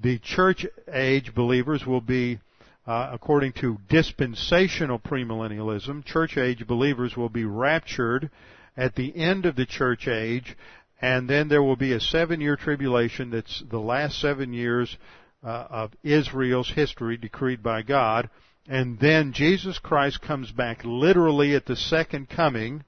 [0.02, 2.38] The church age believers will be
[2.86, 8.30] uh, according to dispensational premillennialism, church age believers will be raptured
[8.76, 10.56] at the end of the church age,
[11.00, 14.96] and then there will be a seven year tribulation that's the last seven years
[15.44, 18.30] uh, of Israel's history decreed by God.
[18.66, 22.84] And then Jesus Christ comes back literally at the second coming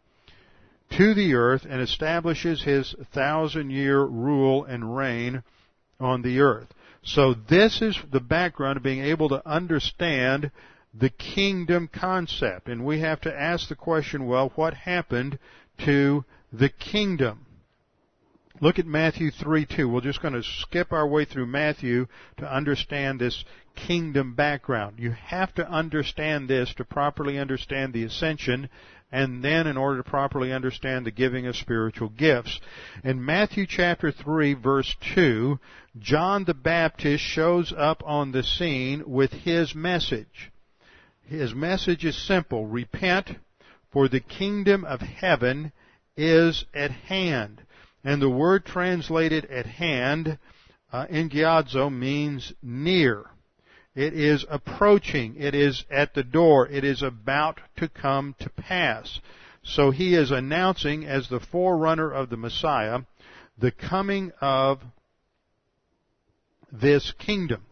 [0.96, 5.42] to the earth and establishes his thousand year rule and reign
[5.98, 6.68] on the earth.
[7.04, 10.50] So this is the background of being able to understand
[10.94, 12.68] the kingdom concept.
[12.68, 15.38] And we have to ask the question, well, what happened
[15.84, 17.46] to the kingdom.
[18.60, 19.88] Look at Matthew 3 2.
[19.88, 25.00] We're just going to skip our way through Matthew to understand this kingdom background.
[25.00, 28.68] You have to understand this to properly understand the ascension
[29.12, 32.58] and then in order to properly understand the giving of spiritual gifts.
[33.04, 35.58] In Matthew chapter 3 verse 2,
[35.98, 40.50] John the Baptist shows up on the scene with his message.
[41.26, 42.66] His message is simple.
[42.66, 43.36] Repent,
[43.92, 45.72] for the kingdom of heaven
[46.16, 47.62] is at hand.
[48.02, 50.38] And the word translated at hand,
[50.92, 51.06] uh,
[51.90, 53.31] means near.
[53.94, 55.36] It is approaching.
[55.36, 56.66] It is at the door.
[56.68, 59.20] It is about to come to pass.
[59.62, 63.00] So he is announcing as the forerunner of the Messiah
[63.58, 64.80] the coming of
[66.72, 67.62] this kingdom.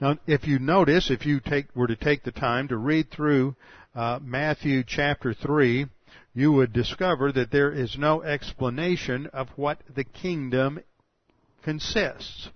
[0.00, 3.54] Now, if you notice, if you take, were to take the time to read through
[3.94, 5.86] uh, Matthew chapter 3,
[6.34, 10.80] you would discover that there is no explanation of what the kingdom
[11.62, 12.50] consists.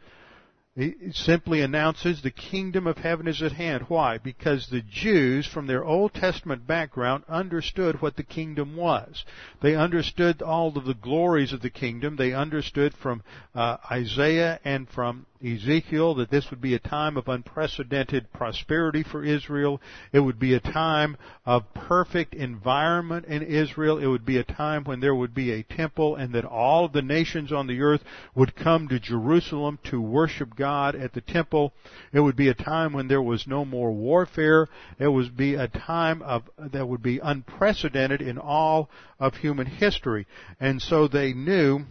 [0.83, 3.85] It simply announces the kingdom of heaven is at hand.
[3.89, 4.17] Why?
[4.17, 9.27] Because the Jews, from their Old Testament background, understood what the kingdom was.
[9.61, 12.17] They understood all of the glories of the kingdom.
[12.17, 13.23] They understood from
[13.55, 19.25] uh, Isaiah and from Ezekiel that this would be a time of unprecedented prosperity for
[19.25, 19.81] Israel.
[20.13, 23.99] It would be a time of perfect environment in Israel.
[23.99, 26.93] It would be a time when there would be a temple and that all of
[26.93, 28.03] the nations on the earth
[28.35, 31.73] would come to Jerusalem to worship God at the temple.
[32.13, 34.69] It would be a time when there was no more warfare.
[34.99, 40.27] It would be a time of, that would be unprecedented in all of human history.
[40.59, 41.85] And so they knew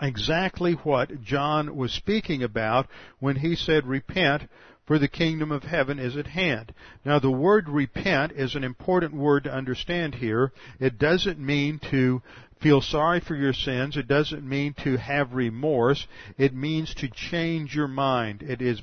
[0.00, 2.88] exactly what John was speaking about
[3.20, 4.48] when he said, repent,
[4.92, 6.74] for the kingdom of heaven is at hand.
[7.02, 10.52] Now the word repent is an important word to understand here.
[10.78, 12.20] It doesn't mean to
[12.60, 13.96] feel sorry for your sins.
[13.96, 16.06] It doesn't mean to have remorse.
[16.36, 18.42] It means to change your mind.
[18.42, 18.82] It is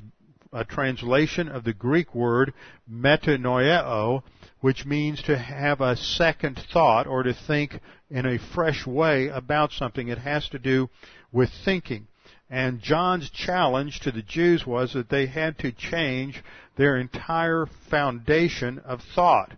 [0.52, 2.54] a translation of the Greek word
[2.92, 4.24] metanoeo,
[4.58, 7.78] which means to have a second thought or to think
[8.10, 10.08] in a fresh way about something.
[10.08, 10.90] It has to do
[11.30, 12.08] with thinking.
[12.50, 16.42] And John's challenge to the Jews was that they had to change
[16.76, 19.52] their entire foundation of thought.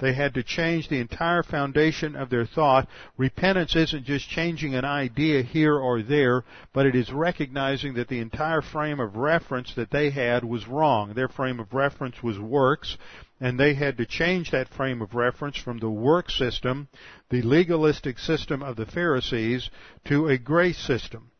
[0.00, 2.88] They had to change the entire foundation of their thought.
[3.16, 8.18] Repentance isn't just changing an idea here or there, but it is recognizing that the
[8.18, 11.14] entire frame of reference that they had was wrong.
[11.14, 12.98] Their frame of reference was works,
[13.40, 16.88] and they had to change that frame of reference from the work system,
[17.30, 19.70] the legalistic system of the Pharisees,
[20.06, 21.31] to a grace system.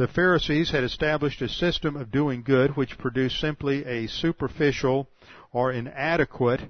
[0.00, 5.08] The Pharisees had established a system of doing good which produced simply a superficial
[5.52, 6.62] or inadequate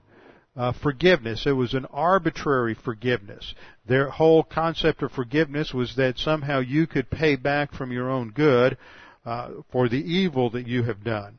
[0.56, 1.46] uh, forgiveness.
[1.46, 3.54] It was an arbitrary forgiveness.
[3.86, 8.30] Their whole concept of forgiveness was that somehow you could pay back from your own
[8.30, 8.76] good
[9.24, 11.38] uh, for the evil that you have done.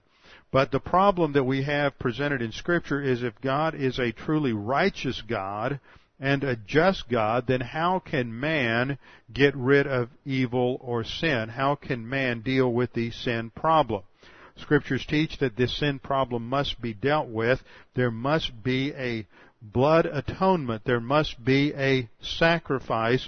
[0.50, 4.54] But the problem that we have presented in Scripture is if God is a truly
[4.54, 5.82] righteous God
[6.22, 9.00] and a just God, then how can man
[9.34, 11.50] get rid of evil or sin?
[11.50, 14.04] How can man deal with the sin problem?
[14.56, 17.64] Scriptures teach that this sin problem must be dealt with.
[17.96, 19.26] There must be a
[19.62, 20.84] blood atonement.
[20.86, 23.28] There must be a sacrifice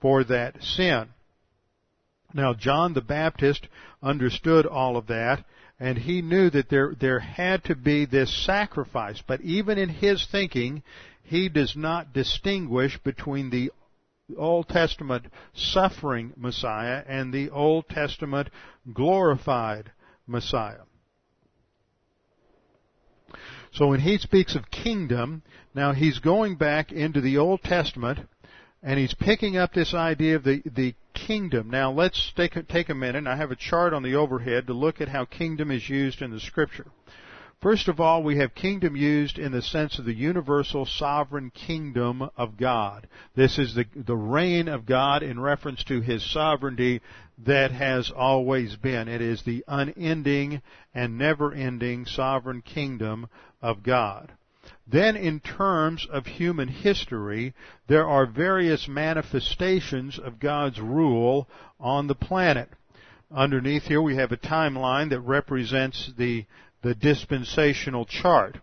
[0.00, 1.08] for that sin.
[2.34, 3.68] Now, John the Baptist
[4.02, 5.44] understood all of that,
[5.80, 9.22] and he knew that there, there had to be this sacrifice.
[9.26, 10.82] But even in his thinking,
[11.24, 13.72] he does not distinguish between the
[14.36, 18.48] Old Testament suffering Messiah and the Old Testament
[18.92, 19.90] glorified
[20.26, 20.82] Messiah.
[23.72, 25.42] So when he speaks of kingdom,
[25.74, 28.20] now he's going back into the Old Testament
[28.82, 31.70] and he's picking up this idea of the, the kingdom.
[31.70, 33.26] Now let's take take a minute.
[33.26, 36.30] I have a chart on the overhead to look at how kingdom is used in
[36.30, 36.86] the scripture.
[37.60, 42.28] First of all, we have kingdom used in the sense of the universal sovereign kingdom
[42.36, 43.08] of God.
[43.34, 47.00] This is the, the reign of God in reference to His sovereignty
[47.46, 49.08] that has always been.
[49.08, 50.60] It is the unending
[50.94, 53.28] and never-ending sovereign kingdom
[53.62, 54.32] of God.
[54.86, 57.54] Then in terms of human history,
[57.88, 61.48] there are various manifestations of God's rule
[61.80, 62.68] on the planet.
[63.34, 66.44] Underneath here we have a timeline that represents the
[66.84, 68.58] the dispensational chart.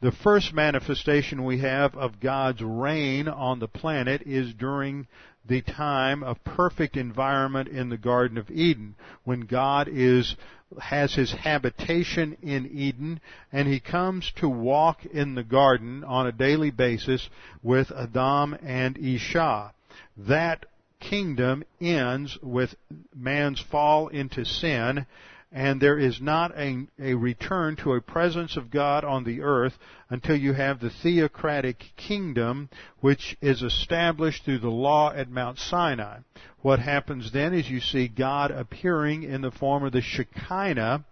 [0.00, 5.08] The first manifestation we have of God's reign on the planet is during
[5.46, 8.94] the time of perfect environment in the Garden of Eden,
[9.24, 10.36] when God is
[10.80, 13.20] has his habitation in Eden,
[13.52, 17.28] and he comes to walk in the garden on a daily basis
[17.62, 19.72] with Adam and Isha.
[20.16, 20.66] That
[21.00, 22.74] kingdom ends with
[23.14, 25.06] man's fall into sin
[25.54, 29.74] and there is not a, a, return to a presence of God on the earth
[30.10, 36.18] until you have the theocratic kingdom which is established through the law at Mount Sinai.
[36.60, 41.04] What happens then is you see God appearing in the form of the Shekinah,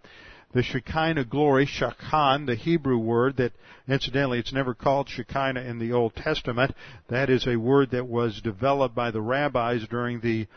[0.51, 3.53] the Shekinah glory, Shakan, the Hebrew word that
[3.87, 6.75] incidentally it's never called Shekinah in the Old Testament.
[7.07, 10.47] That is a word that was developed by the rabbis during the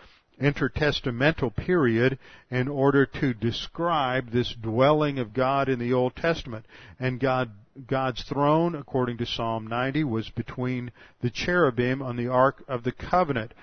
[0.41, 2.19] intertestamental period
[2.51, 6.67] in order to describe this dwelling of God in the Old Testament.
[7.01, 7.51] And God,
[7.87, 12.93] God's throne, according to Psalm 90, was between the cherubim on the Ark of the
[12.93, 13.55] Covenant.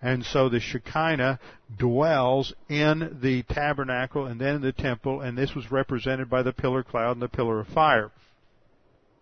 [0.00, 1.38] And so the Shekinah
[1.78, 6.52] dwells in the tabernacle and then in the temple, and this was represented by the
[6.52, 8.10] pillar cloud and the pillar of fire.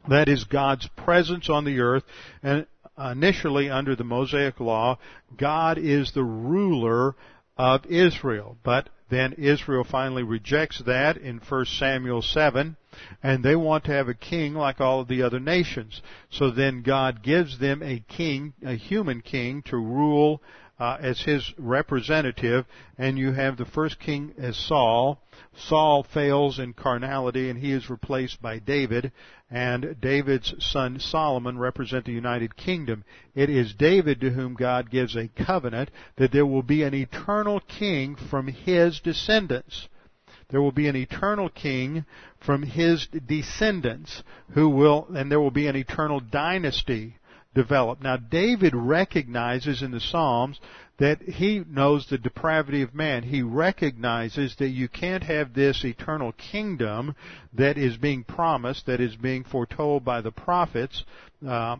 [0.08, 2.04] That is God's presence on the earth,
[2.42, 2.66] and
[3.00, 4.98] Uh, initially under the Mosaic law,
[5.38, 7.14] God is the ruler
[7.56, 8.58] of Israel.
[8.62, 12.76] But then Israel finally rejects that in 1 Samuel 7,
[13.22, 16.02] and they want to have a king like all of the other nations.
[16.28, 20.42] So then God gives them a king, a human king, to rule
[20.80, 22.64] uh, as his representative,
[22.96, 25.20] and you have the first king as Saul.
[25.54, 29.12] Saul fails in carnality, and he is replaced by David,
[29.50, 33.04] and David's son Solomon represent the United Kingdom.
[33.34, 37.60] It is David to whom God gives a covenant that there will be an eternal
[37.60, 39.86] king from his descendants.
[40.48, 42.06] There will be an eternal king
[42.40, 44.22] from his descendants
[44.54, 47.16] who will, and there will be an eternal dynasty
[47.54, 48.02] develop.
[48.02, 50.60] Now David recognizes in the Psalms
[50.98, 53.22] that he knows the depravity of man.
[53.22, 57.14] He recognizes that you can't have this eternal kingdom
[57.54, 61.04] that is being promised, that is being foretold by the prophets,
[61.46, 61.76] uh,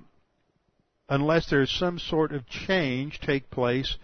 [1.09, 3.97] unless there's some sort of change take place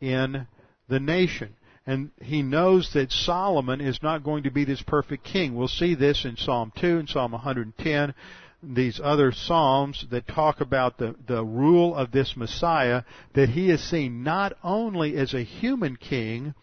[0.00, 0.46] in
[0.88, 1.56] the nation.
[1.86, 5.54] And he knows that Solomon is not going to be this perfect king.
[5.54, 8.14] We'll see this in Psalm 2 and Psalm 110
[8.62, 13.02] these other psalms that talk about the, the rule of this Messiah,
[13.34, 16.54] that he is seen not only as a human king,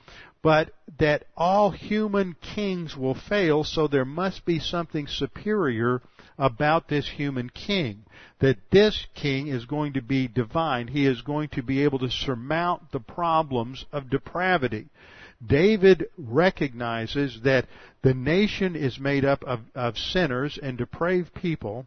[0.43, 6.02] but that all human kings will fail, so there must be something superior
[6.38, 8.04] about this human king.
[8.39, 10.88] That this king is going to be divine.
[10.88, 14.88] He is going to be able to surmount the problems of depravity.
[15.45, 17.67] David recognizes that
[18.01, 21.85] the nation is made up of, of sinners and depraved people,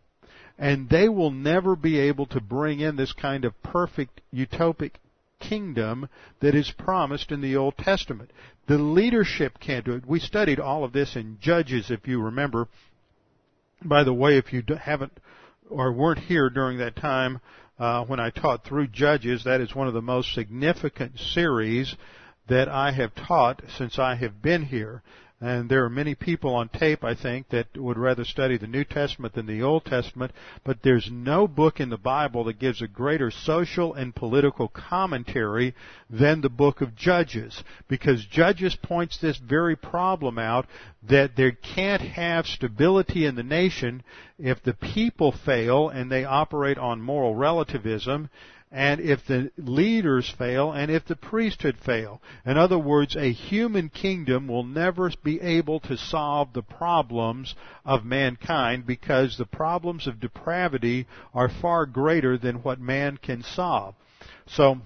[0.59, 4.93] and they will never be able to bring in this kind of perfect utopic
[5.41, 6.09] kingdom
[6.41, 8.31] that is promised in the Old Testament.
[8.67, 10.07] The leadership can't do it.
[10.07, 12.69] We studied all of this in Judges, if you remember.
[13.83, 15.19] By the way, if you haven't
[15.69, 17.41] or weren't here during that time
[17.79, 21.97] uh, when I taught through Judges, that is one of the most significant series
[22.51, 25.03] that I have taught since I have been here.
[25.43, 28.85] And there are many people on tape, I think, that would rather study the New
[28.85, 30.33] Testament than the Old Testament,
[30.65, 35.75] but there's no book in the Bible that gives a greater social and political commentary
[36.11, 37.65] than the book of Judges.
[37.89, 40.67] Because Judges points this very problem out
[41.09, 44.03] that there can't have stability in the nation
[44.39, 48.29] if the people fail and they operate on moral relativism
[48.73, 52.23] and if the leaders fail, and if the priesthood fail.
[52.47, 58.05] In other words, a human kingdom will never be able to solve the problems of
[58.05, 63.97] mankind because the problems of depravity are far greater than what man can solve.
[64.47, 64.79] So,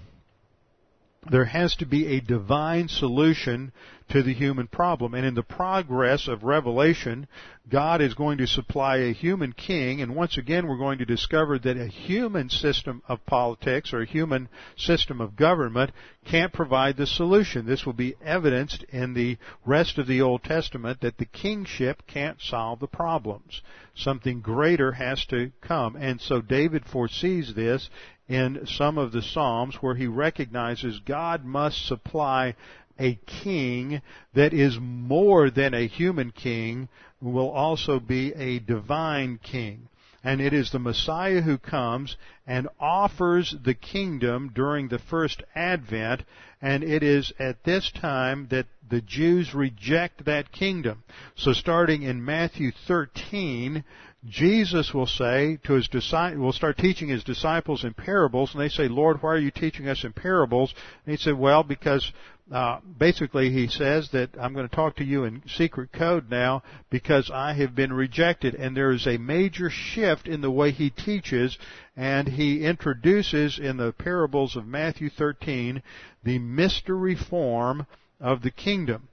[1.31, 3.73] there has to be a divine solution
[4.11, 5.15] to the human problem.
[5.15, 7.27] And in the progress of Revelation,
[7.69, 11.59] God is going to supply a human king, and once again we're going to discover
[11.59, 15.91] that a human system of politics or a human system of government
[16.27, 17.65] can't provide the solution.
[17.65, 22.41] This will be evidenced in the rest of the Old Testament that the kingship can't
[22.41, 23.63] solve the problems.
[23.95, 25.97] Something greater has to come.
[25.97, 27.89] And so David foresees this
[28.29, 32.57] in some of the Psalms where he recognizes God must supply
[32.99, 34.01] a king
[34.35, 36.89] that is more than a human king,
[37.21, 39.89] will also be a divine king.
[40.23, 42.17] And it is the Messiah who comes
[42.47, 46.23] and offers the kingdom during the first advent,
[46.63, 51.05] and it is at this time that the Jews reject that kingdom.
[51.37, 53.85] So starting in Matthew 13,
[54.27, 58.71] Jesus will say to his disciples, will start teaching his disciples in parables, and they
[58.71, 60.73] say, Lord, why are you teaching us in parables?
[61.05, 62.11] And he said, well, because
[62.53, 66.63] uh, basically he says that I'm going to talk to you in secret code now
[66.91, 68.55] because I have been rejected.
[68.55, 71.57] And there is a major shift in the way he teaches,
[71.97, 75.83] and he introduces in the parables of Matthew 13
[76.23, 77.87] the mystery form
[78.21, 79.09] of the kingdom.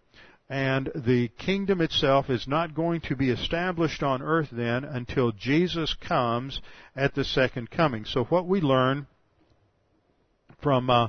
[0.50, 5.94] And the kingdom itself is not going to be established on earth then until Jesus
[5.94, 6.60] comes
[6.94, 8.04] at the second coming.
[8.04, 9.08] So what we learn
[10.62, 11.08] from uh,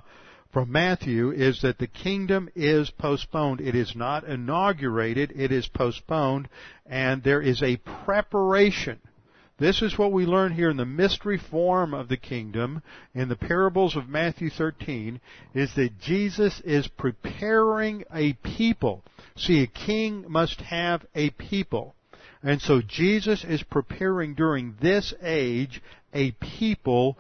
[0.53, 3.61] from Matthew is that the kingdom is postponed.
[3.61, 6.49] It is not inaugurated, it is postponed,
[6.87, 8.99] and there is a preparation.
[9.59, 12.83] This is what we learn here in the mystery form of the kingdom
[13.15, 15.21] in the parables of Matthew 13
[15.55, 19.05] is that Jesus is preparing a people
[19.37, 21.95] See, a king must have a people.
[22.43, 25.81] And so Jesus is preparing during this age
[26.13, 27.17] a people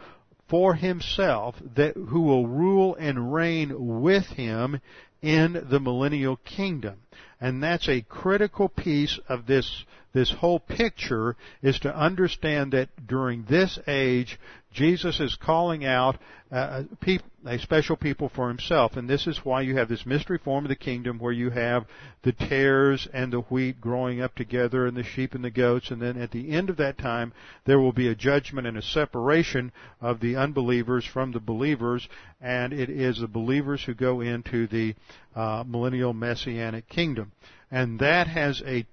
[0.53, 3.72] for himself that who will rule and reign
[4.03, 4.78] with him
[5.22, 6.94] in the millennial kingdom.
[7.40, 13.44] And that's a critical piece of this this whole picture is to understand that during
[13.44, 14.38] this age,
[14.72, 16.18] Jesus is calling out
[16.50, 18.96] uh, a, a special people for himself.
[18.96, 21.86] And this is why you have this mystery form of the kingdom where you have
[22.22, 25.90] the tares and the wheat growing up together and the sheep and the goats.
[25.90, 27.32] And then at the end of that time,
[27.64, 32.08] there will be a judgment and a separation of the unbelievers from the believers.
[32.40, 34.94] And it is the believers who go into the
[35.34, 37.32] uh, millennial messianic kingdom.
[37.70, 38.86] And that has a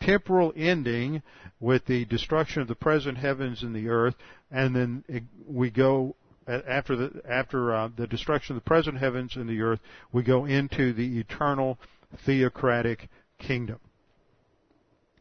[0.00, 1.22] temporal ending
[1.58, 4.14] with the destruction of the present heavens and the earth,
[4.50, 5.04] and then
[5.46, 6.16] we go
[6.48, 9.80] after the after uh, the destruction of the present heavens and the earth,
[10.12, 11.78] we go into the eternal
[12.24, 13.78] theocratic kingdom.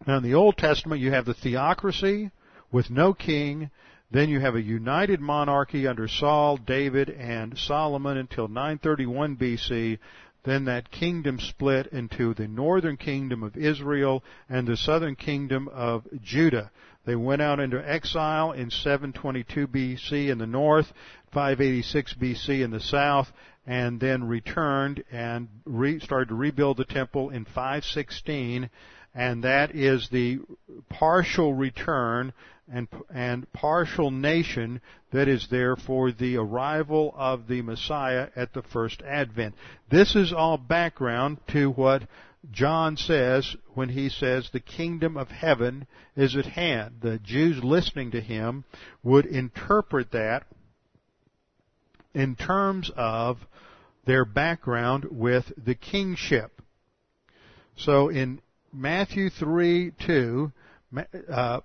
[0.08, 2.32] Now, in the Old Testament, you have the theocracy
[2.72, 3.70] with no king.
[4.12, 10.00] Then you have a united monarchy under Saul, David, and Solomon until 931 BC.
[10.44, 16.08] Then that kingdom split into the northern kingdom of Israel and the southern kingdom of
[16.22, 16.72] Judah.
[17.06, 20.94] They went out into exile in 722 BC in the north,
[21.32, 23.32] 586 BC in the south,
[23.66, 28.70] and then returned and re- started to rebuild the temple in 516,
[29.14, 30.40] and that is the
[30.90, 32.34] partial return
[32.72, 38.62] and, and partial nation that is there for the arrival of the Messiah at the
[38.62, 39.56] first advent.
[39.90, 42.04] This is all background to what
[42.52, 46.96] John says when he says the kingdom of heaven is at hand.
[47.02, 48.64] The Jews listening to him
[49.04, 50.46] would interpret that
[52.14, 53.38] in terms of
[54.06, 56.62] their background with the kingship.
[57.76, 58.42] So in
[58.74, 60.52] Matthew 3, 2,
[61.32, 61.60] uh,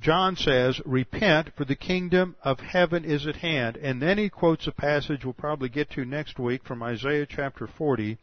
[0.00, 3.76] John says, repent for the kingdom of heaven is at hand.
[3.76, 7.66] And then he quotes a passage we'll probably get to next week from Isaiah chapter
[7.66, 8.18] 40.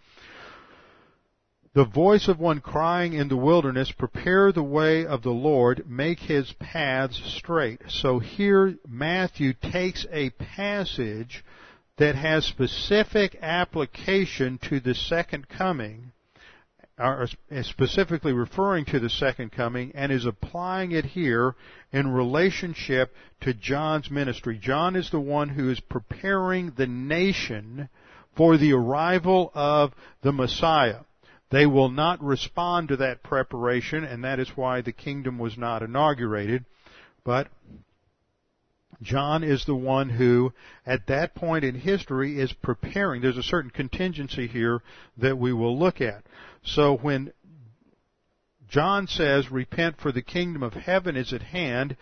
[1.73, 6.19] The voice of one crying in the wilderness, prepare the way of the Lord, make
[6.19, 7.79] his paths straight.
[7.87, 11.45] So here Matthew takes a passage
[11.95, 16.11] that has specific application to the second coming,
[17.01, 17.27] or
[17.63, 21.55] specifically referring to the second coming, and is applying it here
[21.91, 24.57] in relationship to John's ministry.
[24.61, 27.89] John is the one who is preparing the nation
[28.35, 30.99] for the arrival of the Messiah.
[31.49, 35.83] They will not respond to that preparation, and that is why the kingdom was not
[35.83, 36.65] inaugurated.
[37.25, 37.49] But
[39.01, 40.53] John is the one who,
[40.85, 43.21] at that point in history, is preparing.
[43.21, 44.81] There's a certain contingency here
[45.17, 46.23] that we will look at.
[46.63, 47.33] So when
[48.69, 51.97] John says, repent for the kingdom of heaven is at hand,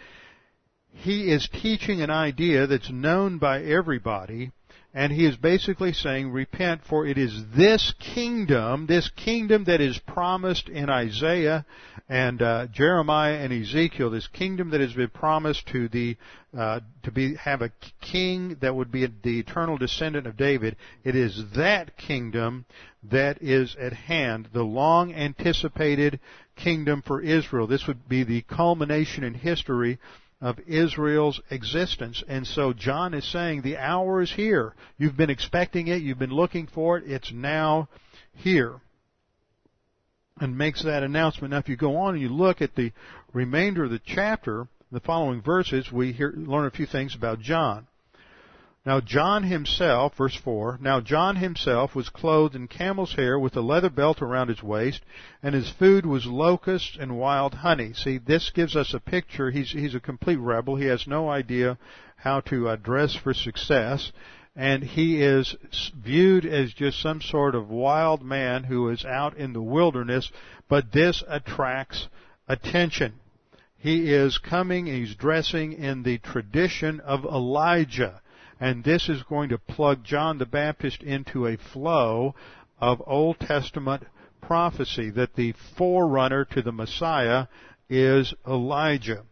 [0.91, 4.52] he is teaching an idea that's known by everybody,
[4.94, 10.00] and he is basically saying, repent for it is this kingdom, this kingdom that is
[10.00, 11.66] promised in Isaiah
[12.08, 16.18] and uh, Jeremiah and Ezekiel, this kingdom that has been promised to the
[16.58, 17.72] uh, to be have a
[18.02, 20.76] king that would be the eternal descendant of David.
[21.04, 22.66] It is that kingdom
[23.12, 26.20] that is at hand, the long anticipated
[26.56, 27.68] kingdom for Israel.
[27.68, 30.00] This would be the culmination in history
[30.42, 32.24] of Israel's existence.
[32.28, 34.74] And so John is saying the hour is here.
[34.98, 36.02] You've been expecting it.
[36.02, 37.10] You've been looking for it.
[37.10, 37.90] It's now
[38.34, 38.80] here.
[40.40, 41.52] And makes that announcement.
[41.52, 42.94] Now if you go on and you look at the
[43.34, 47.88] remainder of the chapter, the following verses, we hear, learn a few things about John.
[48.86, 53.62] Now John himself, verse 4, now John himself was clothed in camel's hair with a
[53.62, 55.04] leather belt around his waist,
[55.44, 57.92] and his food was locusts and wild honey.
[57.92, 59.52] See, this gives us a picture.
[59.52, 60.78] He's, he's a complete rebel.
[60.78, 61.78] He has no idea
[62.16, 64.14] how to uh, dress for success,
[64.56, 65.58] and he is
[65.94, 70.32] viewed as just some sort of wild man who is out in the wilderness,
[70.70, 72.08] but this attracts
[72.48, 73.16] attention.
[73.78, 78.22] He is coming, he's dressing in the tradition of Elijah
[78.60, 82.36] and this is going to plug John the Baptist into a flow
[82.80, 84.03] of Old Testament
[84.41, 87.47] prophecy that the forerunner to the Messiah
[87.89, 89.24] is Elijah.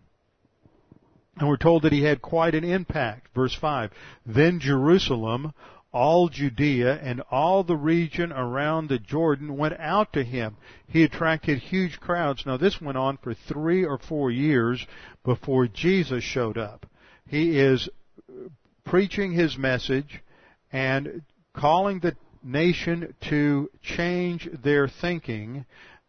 [1.38, 3.28] And we're told that he had quite an impact.
[3.36, 3.92] Verse 5.
[4.26, 5.54] Then Jerusalem,
[5.92, 10.58] all Judea, and all the region around the Jordan went out to him.
[10.88, 12.44] He attracted huge crowds.
[12.46, 14.86] Now this went on for three or four years
[15.24, 16.88] before Jesus showed up.
[17.28, 17.88] He is
[18.88, 20.24] preaching his message
[20.72, 21.22] and
[21.54, 25.66] calling the nation to change their thinking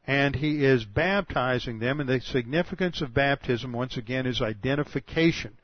[0.06, 5.54] and he is baptizing them and the significance of baptism once again is identification.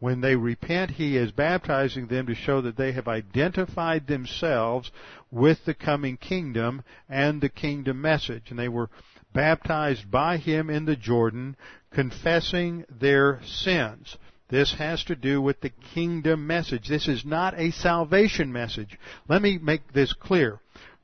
[0.00, 4.90] When they repent, he is baptizing them to show that they have identified themselves
[5.30, 8.50] with the coming kingdom and the kingdom message.
[8.50, 8.90] And they were
[9.32, 11.56] baptized by him in the Jordan,
[11.92, 14.16] confessing their sins.
[14.52, 16.86] This has to do with the kingdom message.
[16.86, 18.98] This is not a salvation message.
[19.26, 20.60] Let me make this clear.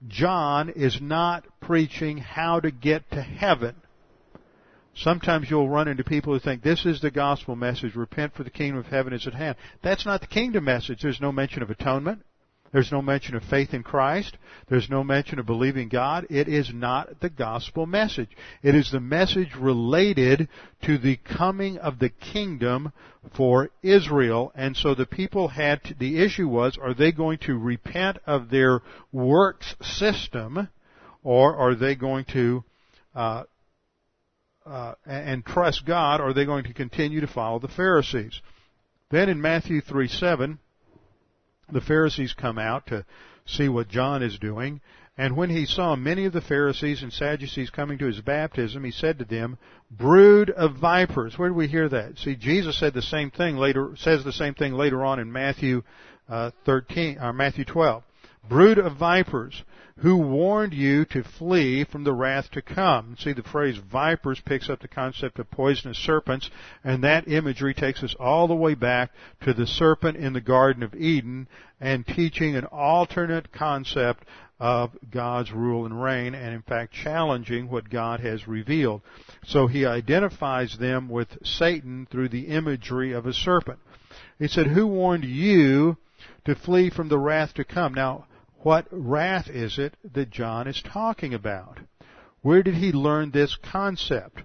[0.07, 3.76] John is not preaching how to get to heaven.
[4.94, 8.51] Sometimes you'll run into people who think this is the gospel message, repent for the
[8.51, 9.57] kingdom of heaven is at hand.
[9.82, 11.01] That's not the kingdom message.
[11.01, 12.22] There's no mention of atonement.
[12.73, 14.37] There's no mention of faith in Christ.
[14.69, 16.27] There's no mention of believing God.
[16.29, 18.31] It is not the gospel message.
[18.62, 20.49] It is the message related
[20.83, 22.93] to the coming of the kingdom
[23.35, 24.53] for Israel.
[24.55, 28.51] And so the people had, to, the issue was, are they going to repent of
[28.51, 30.69] their works system
[31.23, 32.64] or are they going to,
[33.14, 33.45] uh,
[34.64, 38.41] uh, and trust God, or are they going to continue to follow the Pharisees?
[39.11, 40.59] Then in Matthew 3 7,
[41.71, 43.05] the Pharisees come out to
[43.47, 44.81] see what John is doing.
[45.16, 48.93] And when he saw many of the Pharisees and Sadducees coming to his baptism, he
[48.93, 49.59] said to them,
[49.91, 51.37] brood of vipers.
[51.37, 52.19] Where do we hear that?
[52.19, 55.83] See, Jesus said the same thing later, says the same thing later on in Matthew
[56.29, 58.05] uh, 13, or Matthew 12.
[58.49, 59.62] Brood of vipers,
[59.99, 63.16] who warned you to flee from the wrath to come.
[63.18, 66.51] See, the phrase vipers picks up the concept of poisonous serpents,
[66.84, 69.11] and that imagery takes us all the way back
[69.42, 71.49] to the serpent in the Garden of Eden
[71.80, 74.24] and teaching an alternate concept
[74.61, 79.03] of God's rule and reign, and in fact challenging what God has revealed.
[79.44, 83.80] So he identifies them with Satan through the imagery of a serpent.
[84.38, 85.96] He said, Who warned you
[86.44, 87.94] to flee from the wrath to come?
[87.94, 88.26] Now,
[88.62, 91.78] what wrath is it that John is talking about?
[92.42, 94.42] Where did he learn this concept?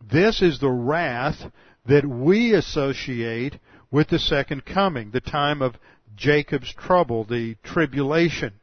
[0.00, 1.50] This is the wrath
[1.86, 3.58] that we associate
[3.90, 5.76] with the second coming, the time of
[6.16, 8.54] Jacob's trouble, the tribulation.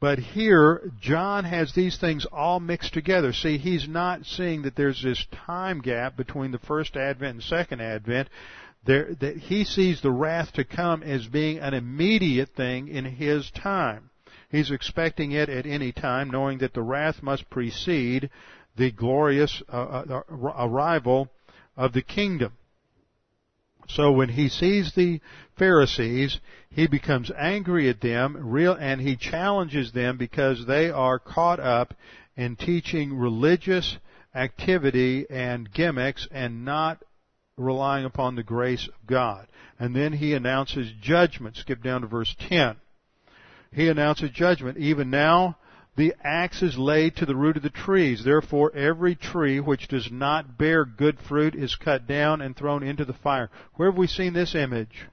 [0.00, 3.32] But here, John has these things all mixed together.
[3.32, 7.80] See, he's not seeing that there's this time gap between the first advent and second
[7.80, 8.28] advent.
[8.84, 13.50] There, that he sees the wrath to come as being an immediate thing in his
[13.50, 14.07] time.
[14.50, 18.30] He's expecting it at any time, knowing that the wrath must precede
[18.76, 21.28] the glorious uh, uh, arrival
[21.76, 22.52] of the kingdom.
[23.88, 25.20] So when he sees the
[25.56, 26.40] Pharisees,
[26.70, 31.94] he becomes angry at them, real, and he challenges them because they are caught up
[32.36, 33.98] in teaching religious
[34.34, 37.02] activity and gimmicks and not
[37.56, 39.48] relying upon the grace of God.
[39.78, 41.56] And then he announces judgment.
[41.56, 42.76] Skip down to verse 10.
[43.72, 44.78] He announces judgment.
[44.78, 45.56] Even now,
[45.96, 48.22] the axe is laid to the root of the trees.
[48.24, 53.04] Therefore, every tree which does not bear good fruit is cut down and thrown into
[53.04, 53.50] the fire.
[53.74, 55.06] Where have we seen this image?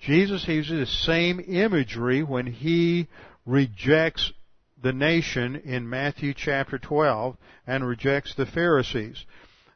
[0.00, 3.06] Jesus uses the same imagery when he
[3.46, 4.32] rejects
[4.82, 9.24] the nation in Matthew chapter 12 and rejects the Pharisees.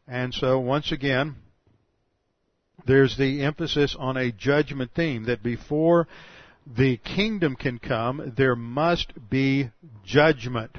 [0.09, 1.37] And so, once again,
[2.87, 6.09] there's the emphasis on a judgment theme that before
[6.67, 9.71] the kingdom can come, there must be
[10.05, 10.79] judgment.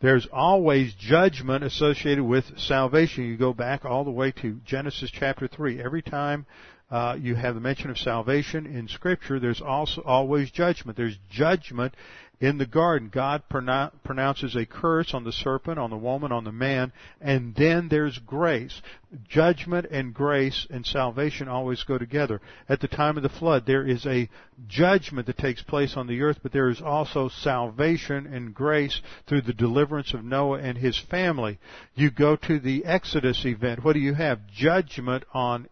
[0.00, 3.24] There's always judgment associated with salvation.
[3.24, 5.82] You go back all the way to Genesis chapter 3.
[5.82, 6.46] Every time
[6.90, 10.96] uh, you have the mention of salvation in Scripture, there's also always judgment.
[10.96, 11.94] There's judgment
[12.38, 16.52] in the garden, God pronounces a curse on the serpent, on the woman, on the
[16.52, 18.82] man, and then there's grace.
[19.26, 22.42] Judgment and grace and salvation always go together.
[22.68, 24.28] At the time of the flood, there is a
[24.68, 29.42] judgment that takes place on the earth, but there is also salvation and grace through
[29.42, 31.58] the deliverance of Noah and his family.
[31.94, 33.82] You go to the Exodus event.
[33.82, 34.46] What do you have?
[34.48, 35.68] Judgment on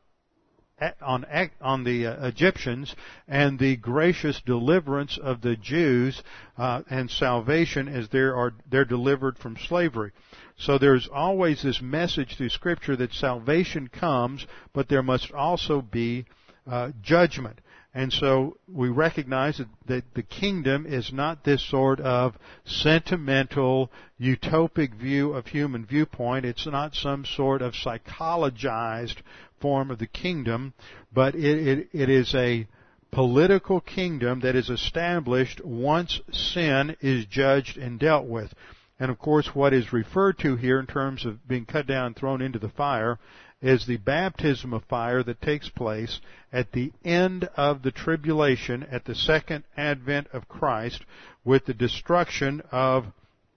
[1.01, 1.25] on
[1.61, 2.95] on the uh, Egyptians
[3.29, 6.23] and the gracious deliverance of the Jews
[6.57, 10.13] uh, and salvation as they are they're delivered from slavery.
[10.57, 16.27] So there's always this message through Scripture that salvation comes, but there must also be
[16.67, 17.61] uh, judgment.
[17.97, 24.95] And so we recognize that, that the kingdom is not this sort of sentimental, utopic
[24.95, 26.45] view of human viewpoint.
[26.45, 29.19] It's not some sort of psychologized
[29.65, 30.75] form of the kingdom,
[31.11, 32.67] but it, it, it is a
[33.11, 38.53] political kingdom that is established once sin is judged and dealt with.
[39.01, 42.15] And of course, what is referred to here in terms of being cut down and
[42.15, 43.19] thrown into the fire
[43.63, 46.21] is the baptism of fire that takes place
[46.53, 51.07] at the end of the tribulation at the second advent of Christ
[51.43, 53.07] with the destruction of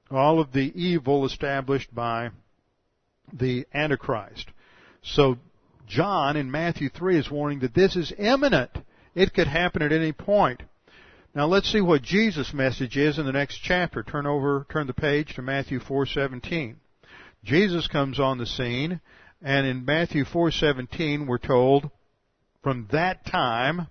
[0.09, 2.29] all of the evil established by
[3.33, 4.47] the Antichrist.
[5.03, 5.37] So
[5.87, 8.71] John in Matthew 3 is warning that this is imminent.
[9.15, 10.61] It could happen at any point.
[11.33, 14.03] Now let's see what Jesus' message is in the next chapter.
[14.03, 16.75] Turn over, turn the page to Matthew 4:17.
[17.43, 18.99] Jesus comes on the scene,
[19.41, 21.89] and in Matthew 4:17 we're told,
[22.63, 23.87] from that time,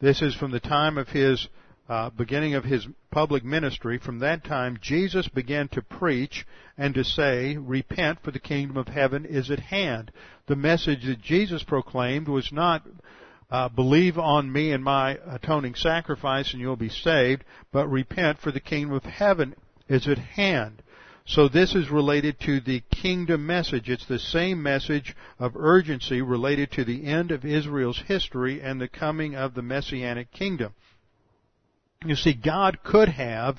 [0.00, 1.48] this is from the time of his
[1.92, 6.46] uh, beginning of his public ministry, from that time Jesus began to preach
[6.78, 10.10] and to say, Repent, for the kingdom of heaven is at hand.
[10.46, 12.82] The message that Jesus proclaimed was not,
[13.50, 18.52] uh, believe on me and my atoning sacrifice and you'll be saved, but repent, for
[18.52, 19.54] the kingdom of heaven
[19.86, 20.82] is at hand.
[21.26, 23.90] So this is related to the kingdom message.
[23.90, 28.88] It's the same message of urgency related to the end of Israel's history and the
[28.88, 30.72] coming of the messianic kingdom.
[32.04, 33.58] You see, God could have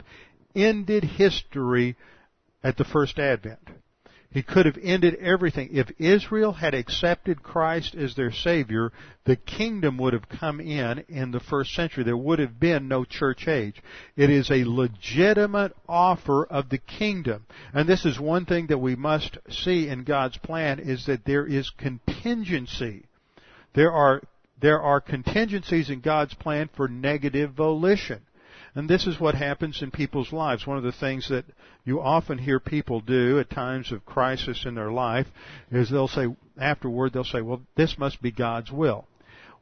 [0.55, 1.95] ended history
[2.63, 3.59] at the first advent.
[4.33, 5.69] He could have ended everything.
[5.73, 8.91] If Israel had accepted Christ as their Savior,
[9.25, 12.03] the kingdom would have come in in the first century.
[12.03, 13.79] There would have been no church age.
[14.15, 17.45] It is a legitimate offer of the kingdom.
[17.75, 21.45] And this is one thing that we must see in God's plan is that there
[21.45, 23.05] is contingency.
[23.75, 24.23] There are,
[24.59, 28.21] there are contingencies in God's plan for negative volition.
[28.76, 30.65] And this is what happens in people's lives.
[30.65, 31.45] One of the things that
[31.86, 35.28] you often hear people do at times of crisis in their life
[35.71, 39.05] is they'll say, afterward, they'll say, well, this must be God's will.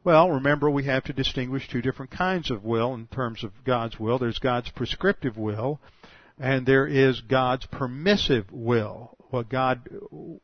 [0.04, 4.00] Well, remember we have to distinguish two different kinds of will in terms of God's
[4.00, 4.18] will.
[4.18, 5.80] There's God's prescriptive will,
[6.40, 9.90] and there is God's permissive will what God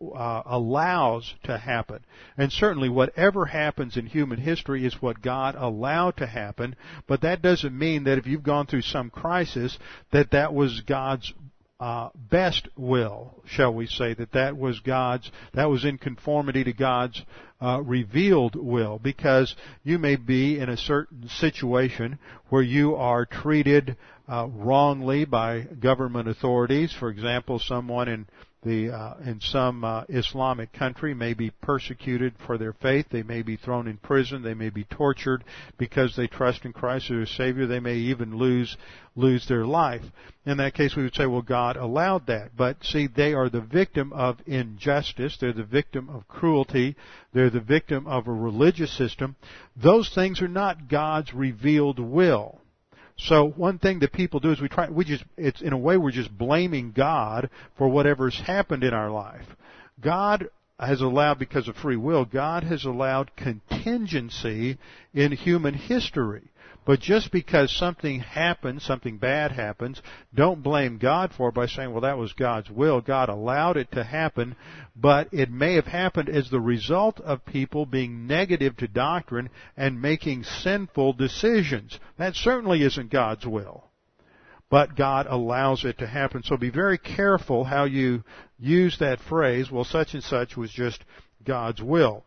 [0.01, 1.99] uh, allows to happen.
[2.37, 6.75] And certainly whatever happens in human history is what God allowed to happen,
[7.07, 9.77] but that doesn't mean that if you've gone through some crisis
[10.11, 11.33] that that was God's
[11.79, 16.73] uh, best will, shall we say, that that was God's, that was in conformity to
[16.73, 17.21] God's
[17.61, 22.17] uh, revealed will, because you may be in a certain situation
[22.49, 23.95] where you are treated
[24.27, 26.95] uh, wrongly by government authorities.
[26.97, 28.25] For example, someone in
[28.67, 33.07] the uh, in some uh, Islamic country may be persecuted for their faith.
[33.09, 34.43] They may be thrown in prison.
[34.43, 35.43] They may be tortured
[35.77, 37.65] because they trust in Christ as their Savior.
[37.65, 38.75] They may even lose
[39.15, 40.03] lose their life.
[40.45, 42.55] In that case, we would say, well, God allowed that.
[42.55, 45.37] But see, they are the victim of injustice.
[45.39, 46.95] They're the victim of cruelty.
[47.33, 49.35] They're the victim of a religious system.
[49.75, 52.61] Those things are not God's revealed will.
[53.17, 55.97] So one thing that people do is we try, we just, it's in a way
[55.97, 59.45] we're just blaming God for whatever's happened in our life.
[59.99, 60.49] God
[60.79, 64.77] has allowed, because of free will, God has allowed contingency
[65.13, 66.51] in human history.
[66.87, 70.01] But just because something happens, something bad happens,
[70.33, 73.01] don't blame God for it by saying, well, that was God's will.
[73.01, 74.55] God allowed it to happen,
[74.95, 80.01] but it may have happened as the result of people being negative to doctrine and
[80.01, 81.99] making sinful decisions.
[82.17, 83.83] That certainly isn't God's will.
[84.69, 86.41] But God allows it to happen.
[86.43, 88.23] So be very careful how you
[88.57, 91.03] use that phrase, well, such and such was just
[91.43, 92.23] God's will.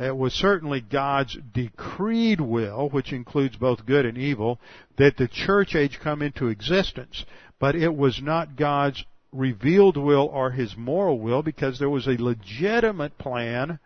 [0.00, 4.58] Uh, it was certainly God's decreed will, which includes both good and evil,
[4.96, 7.24] that the church age come into existence.
[7.58, 12.22] But it was not God's revealed will or his moral will because there was a
[12.22, 13.78] legitimate plan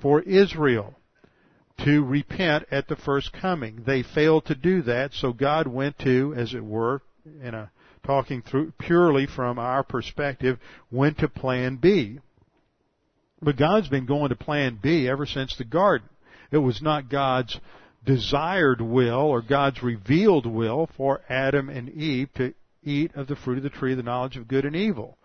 [0.00, 0.94] for Israel
[1.78, 3.82] to repent at the first coming.
[3.86, 7.02] They failed to do that, so God went to, as it were,
[7.42, 7.70] in a
[8.04, 10.58] talking through purely from our perspective,
[10.90, 12.20] went to plan B.
[13.44, 16.08] But God's been going to plan B ever since the garden.
[16.50, 17.60] It was not God's
[18.04, 23.58] desired will or God's revealed will for Adam and Eve to eat of the fruit
[23.58, 25.18] of the tree of the knowledge of good and evil.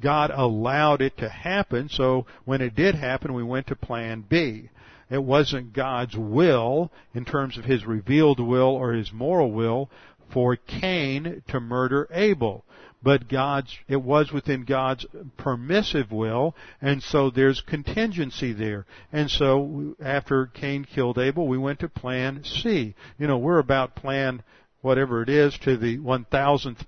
[0.00, 4.70] God allowed it to happen, so when it did happen, we went to plan B.
[5.10, 9.90] It wasn't God's will in terms of His revealed will or His moral will
[10.32, 12.64] for Cain to murder Abel
[13.04, 15.04] but God's, it was within God's
[15.36, 18.86] permissive will, and so there's contingency there.
[19.12, 22.94] And so after Cain killed Abel, we went to plan C.
[23.18, 24.42] You know, we're about plan
[24.80, 26.82] whatever it is to the one thousandth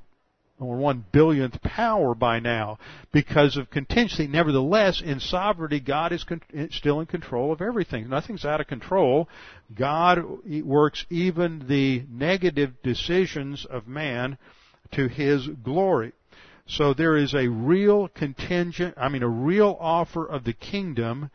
[0.58, 2.78] or one billionth power by now
[3.12, 4.26] because of contingency.
[4.26, 6.40] Nevertheless, in sovereignty, God is con-
[6.70, 8.08] still in control of everything.
[8.08, 9.28] Nothing's out of control.
[9.74, 10.18] God
[10.64, 14.38] works even the negative decisions of man
[14.92, 16.12] to His glory.
[16.68, 21.30] So there is a real contingent, I mean a real offer of the kingdom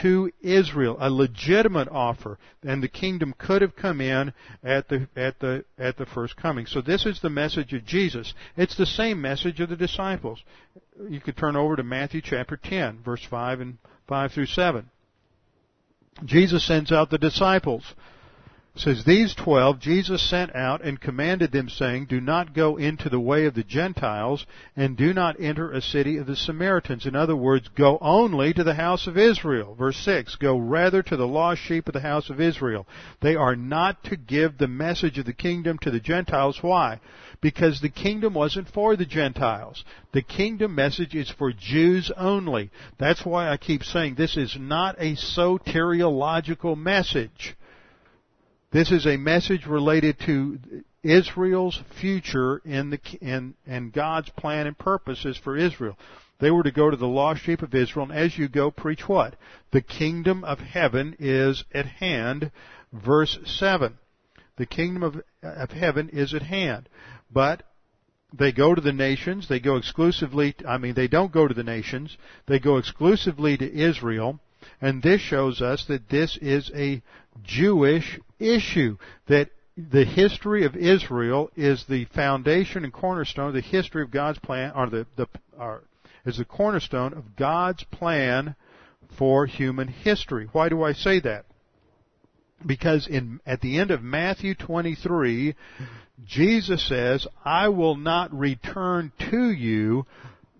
[0.00, 4.32] to Israel, a legitimate offer, and the kingdom could have come in
[4.64, 6.66] at the at the at the first coming.
[6.66, 8.32] So this is the message of Jesus.
[8.56, 10.42] It's the same message of the disciples.
[11.08, 13.78] You could turn over to Matthew chapter 10, verse 5 and
[14.08, 14.88] 5 through 7.
[16.24, 17.84] Jesus sends out the disciples
[18.74, 23.20] says, These twelve Jesus sent out and commanded them, saying, Do not go into the
[23.20, 27.04] way of the Gentiles, and do not enter a city of the Samaritans.
[27.04, 29.74] In other words, go only to the house of Israel.
[29.74, 32.86] Verse 6, Go rather to the lost sheep of the house of Israel.
[33.20, 36.62] They are not to give the message of the kingdom to the Gentiles.
[36.62, 36.98] Why?
[37.42, 39.84] Because the kingdom wasn't for the Gentiles.
[40.12, 42.70] The kingdom message is for Jews only.
[42.98, 47.54] That's why I keep saying this is not a soteriological message.
[48.72, 50.58] This is a message related to
[51.02, 55.98] Israel's future in the in and God's plan and purposes for Israel.
[56.40, 59.06] They were to go to the lost sheep of Israel, and as you go, preach
[59.06, 59.36] what?
[59.72, 62.50] The kingdom of heaven is at hand.
[62.94, 63.98] Verse seven.
[64.56, 66.88] The kingdom of, of heaven is at hand.
[67.30, 67.64] But
[68.32, 69.48] they go to the nations.
[69.48, 72.16] They go exclusively, I mean, they don't go to the nations.
[72.46, 74.40] They go exclusively to Israel.
[74.80, 77.02] And this shows us that this is a
[77.42, 78.96] Jewish issue.
[79.28, 84.38] That the history of Israel is the foundation and cornerstone of the history of God's
[84.38, 85.26] plan, or the, the
[85.58, 85.82] or,
[86.24, 88.54] is the cornerstone of God's plan
[89.18, 90.48] for human history.
[90.52, 91.46] Why do I say that?
[92.64, 95.54] Because in, at the end of Matthew 23,
[96.24, 100.06] Jesus says, I will not return to you,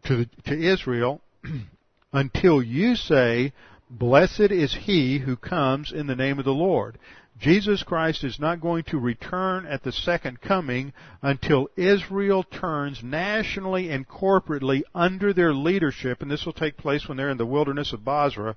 [0.05, 1.21] to, to Israel,
[2.13, 3.53] until you say,
[3.95, 6.99] Blessed is he who comes in the name of the Lord.
[7.39, 13.91] Jesus Christ is not going to return at the second coming until Israel turns nationally
[13.91, 17.93] and corporately under their leadership, and this will take place when they're in the wilderness
[17.93, 18.57] of Bozrah,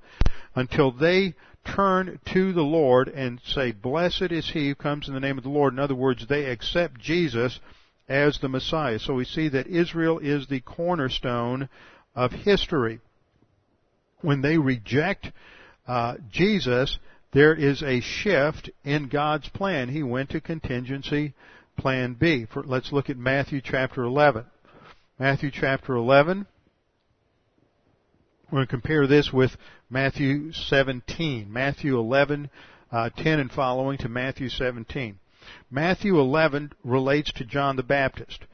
[0.55, 1.33] until they
[1.65, 5.43] turn to the Lord and say, Blessed is he who comes in the name of
[5.43, 5.73] the Lord.
[5.73, 7.59] In other words, they accept Jesus
[8.07, 8.99] as the Messiah.
[8.99, 11.67] So we see that Israel is the cornerstone
[12.15, 13.01] of history.
[14.25, 15.31] When they reject
[15.87, 16.97] uh, Jesus,
[17.31, 19.89] there is a shift in God's plan.
[19.89, 21.33] He went to contingency
[21.77, 22.47] plan B.
[22.51, 24.45] For, let's look at Matthew chapter 11.
[25.19, 26.47] Matthew chapter 11.
[28.45, 29.51] We're going to compare this with
[29.89, 31.51] Matthew 17.
[31.51, 32.49] Matthew 11,
[32.91, 35.19] uh, 10 and following to Matthew 17.
[35.69, 38.45] Matthew 11 relates to John the Baptist.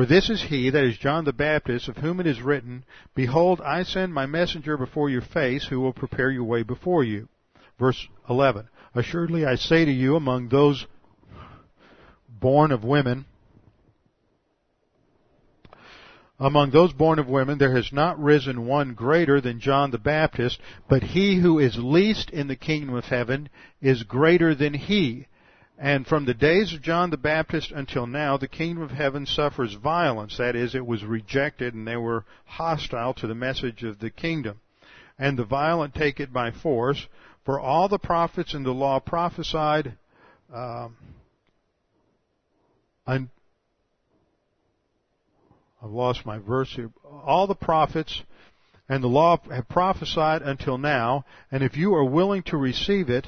[0.00, 3.60] For this is he, that is John the Baptist, of whom it is written, Behold,
[3.60, 7.28] I send my messenger before your face, who will prepare your way before you.
[7.78, 8.66] Verse 11.
[8.94, 10.86] Assuredly I say to you, among those
[12.30, 13.26] born of women,
[16.38, 20.58] among those born of women there has not risen one greater than John the Baptist,
[20.88, 23.50] but he who is least in the kingdom of heaven
[23.82, 25.26] is greater than he.
[25.82, 29.72] And from the days of John the Baptist until now, the kingdom of heaven suffers
[29.74, 30.36] violence.
[30.36, 34.60] That is, it was rejected and they were hostile to the message of the kingdom.
[35.18, 37.06] And the violent take it by force.
[37.46, 39.96] For all the prophets and the law prophesied
[40.52, 40.96] um,
[45.82, 46.90] I've lost my verse here.
[47.04, 48.22] All the prophets
[48.88, 53.26] and the law have prophesied until now, and if you are willing to receive it,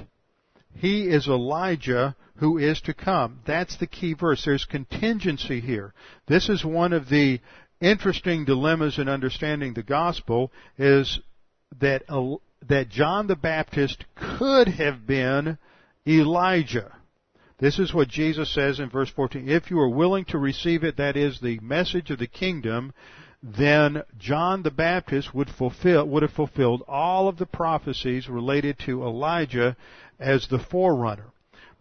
[0.75, 3.39] he is Elijah who is to come.
[3.47, 4.45] That's the key verse.
[4.45, 5.95] There's contingency here.
[6.27, 7.41] This is one of the
[7.81, 11.21] interesting dilemmas in understanding the gospel is
[11.79, 12.03] that
[12.67, 15.57] that John the Baptist could have been
[16.05, 16.93] Elijah.
[17.61, 19.49] This is what Jesus says in verse 14.
[19.49, 22.93] If you are willing to receive it, that is the message of the kingdom,
[23.41, 29.05] then John the Baptist would fulfill, would have fulfilled all of the prophecies related to
[29.05, 29.77] Elijah
[30.19, 31.33] as the forerunner.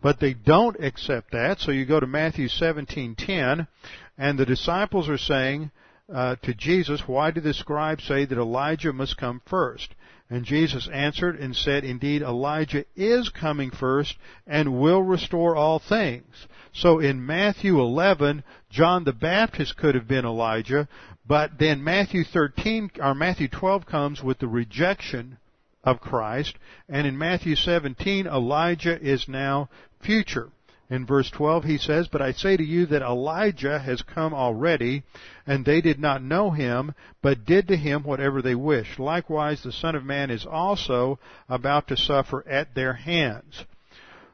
[0.01, 3.67] But they don't accept that, so you go to Matthew 17:10,
[4.17, 5.71] and the disciples are saying
[6.11, 9.93] uh, to Jesus, "Why do the scribes say that Elijah must come first?
[10.31, 14.15] And Jesus answered and said, Indeed, Elijah is coming first
[14.47, 16.47] and will restore all things.
[16.71, 20.87] So in Matthew 11, John the Baptist could have been Elijah,
[21.27, 25.37] but then Matthew 13, or Matthew 12 comes with the rejection
[25.83, 26.55] of Christ,
[26.87, 29.69] and in Matthew 17, Elijah is now
[29.99, 30.51] future.
[30.91, 35.03] In verse 12 he says, But I say to you that Elijah has come already,
[35.47, 38.99] and they did not know him, but did to him whatever they wished.
[38.99, 41.17] Likewise the Son of Man is also
[41.47, 43.63] about to suffer at their hands.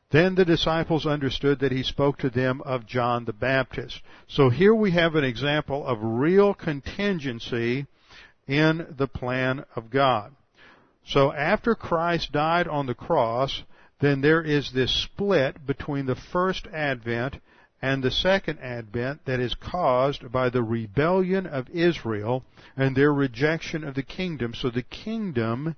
[0.09, 4.01] Then the disciples understood that he spoke to them of John the Baptist.
[4.27, 7.85] So here we have an example of real contingency
[8.47, 10.33] in the plan of God.
[11.07, 13.63] So after Christ died on the cross,
[14.01, 17.39] then there is this split between the first advent
[17.81, 22.43] and the second advent that is caused by the rebellion of Israel
[22.75, 24.53] and their rejection of the kingdom.
[24.53, 25.75] So the kingdom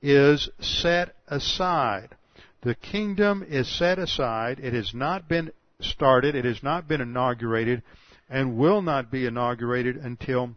[0.00, 2.16] is set aside.
[2.62, 4.58] The kingdom is set aside.
[4.58, 6.34] It has not been started.
[6.34, 7.82] It has not been inaugurated
[8.28, 10.54] and will not be inaugurated until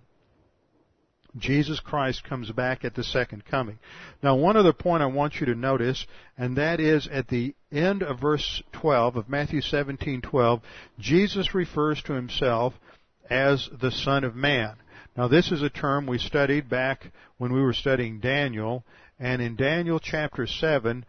[1.38, 3.78] Jesus Christ comes back at the second coming.
[4.24, 6.08] Now, one other point I want you to notice,
[6.38, 10.62] and that is at the end of verse 12 of Matthew 17:12,
[10.98, 12.74] Jesus refers to himself
[13.30, 14.76] as the Son of Man.
[15.18, 18.86] Now, this is a term we studied back when we were studying Daniel,
[19.18, 21.06] And in Daniel chapter 7,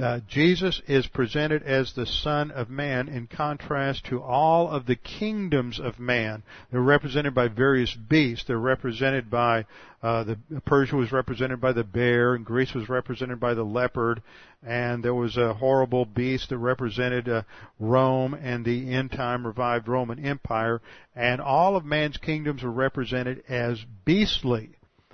[0.00, 4.96] uh, Jesus is presented as the Son of Man in contrast to all of the
[4.96, 6.42] kingdoms of man.
[6.70, 8.46] They're represented by various beasts.
[8.46, 9.66] They're represented by
[10.02, 14.20] uh, the Persia was represented by the bear, and Greece was represented by the leopard,
[14.66, 17.42] and there was a horrible beast that represented uh,
[17.78, 20.80] Rome and the end time revived Roman Empire,
[21.14, 24.70] and all of man's kingdoms were represented as beastly.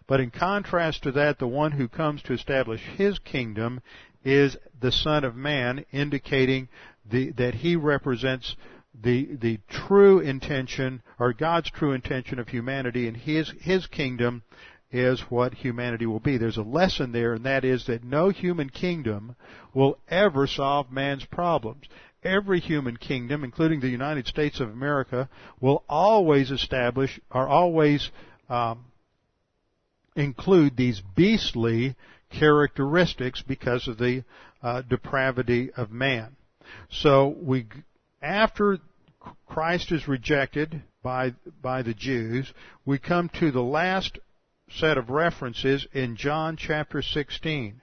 [0.07, 3.83] But in contrast to that, the one who comes to establish his kingdom
[4.25, 6.69] is the Son of Man, indicating
[7.11, 8.57] the, that he represents
[9.01, 14.43] the the true intention or God's true intention of humanity, and his his kingdom
[14.91, 16.39] is what humanity will be.
[16.39, 19.37] There's a lesson there, and that is that no human kingdom
[19.75, 21.85] will ever solve man's problems.
[22.25, 25.29] Every human kingdom, including the United States of America,
[25.61, 28.11] will always establish or always
[28.49, 28.87] um,
[30.17, 31.95] include these beastly
[32.31, 34.25] characteristics because of the
[34.63, 36.37] uh, depravity of man.
[36.91, 37.67] So we,
[38.23, 38.79] after
[39.47, 42.53] Christ is rejected by by the Jews,
[42.85, 44.19] we come to the last
[44.71, 47.81] set of references in John chapter 16.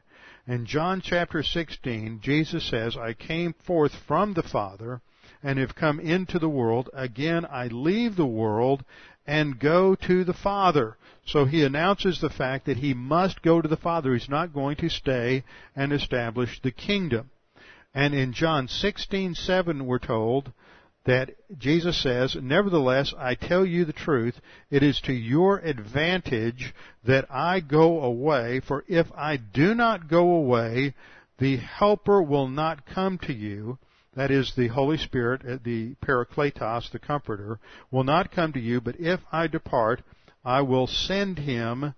[0.47, 5.01] In John chapter 16, Jesus says, I came forth from the Father
[5.41, 6.89] and have come into the world.
[6.93, 8.85] Again, I leave the world
[9.27, 10.97] and go to the Father.
[11.25, 14.13] So he announces the fact that he must go to the Father.
[14.13, 15.43] He's not going to stay
[15.75, 17.31] and establish the kingdom.
[17.93, 20.51] And in John 16:7 we're told
[21.05, 26.73] that Jesus says, Nevertheless, I tell you the truth, it is to your advantage
[27.05, 30.95] that I go away, for if I do not go away,
[31.37, 33.77] the Helper will not come to you,
[34.15, 37.59] that is the Holy Spirit, uh, the Parakletos, the Comforter,
[37.91, 40.01] will not come to you, but if I depart,
[40.43, 41.93] I will send him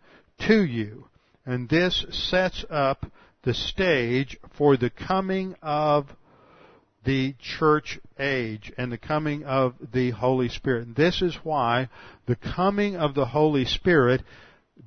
[0.47, 1.07] to you.
[1.45, 3.05] And this sets up
[3.43, 6.07] the stage for the coming of
[7.05, 10.87] the church age and the coming of the Holy Spirit.
[10.87, 11.87] And This is why
[12.25, 14.21] the coming of the Holy Spirit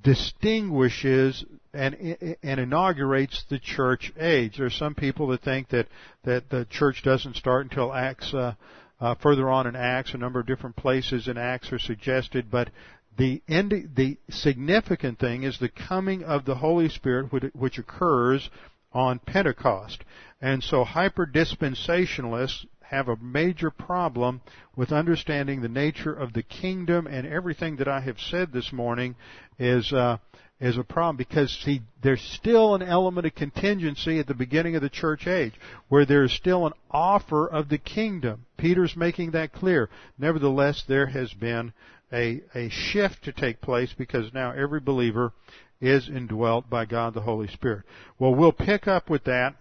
[0.03, 4.57] distinguishes and, and inaugurates the church age.
[4.57, 5.87] There are some people that think that,
[6.25, 8.55] that the church doesn't start until Acts, uh,
[9.01, 12.71] uh, further on in Acts, a number of different places in Acts are suggested, but
[13.17, 18.49] the, end, the significant thing is the coming of the Holy Spirit, which occurs
[18.93, 20.03] on Pentecost.
[20.41, 24.41] And so hyper dispensationalists have a major problem
[24.75, 29.15] with understanding the nature of the kingdom and everything that I have said this morning
[29.61, 30.19] is uh,
[30.61, 34.83] is a problem because see there's still an element of contingency at the beginning of
[34.83, 35.55] the church age
[35.89, 38.45] where there's still an offer of the kingdom.
[38.59, 39.89] Peter's making that clear.
[40.19, 41.73] Nevertheless, there has been
[42.13, 45.33] a a shift to take place because now every believer
[45.81, 47.85] is indwelt by God the Holy Spirit.
[48.19, 49.55] Well, we'll pick up with that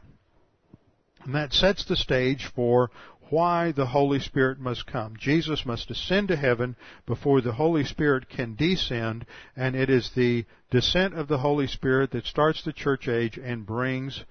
[1.24, 2.90] and that sets the stage for
[3.30, 5.16] why the Holy Spirit must come.
[5.18, 6.76] Jesus must ascend to heaven
[7.06, 9.26] before the Holy Spirit can descend,
[9.56, 13.66] and it is the descent of the Holy Spirit that starts the church age and
[13.66, 14.24] brings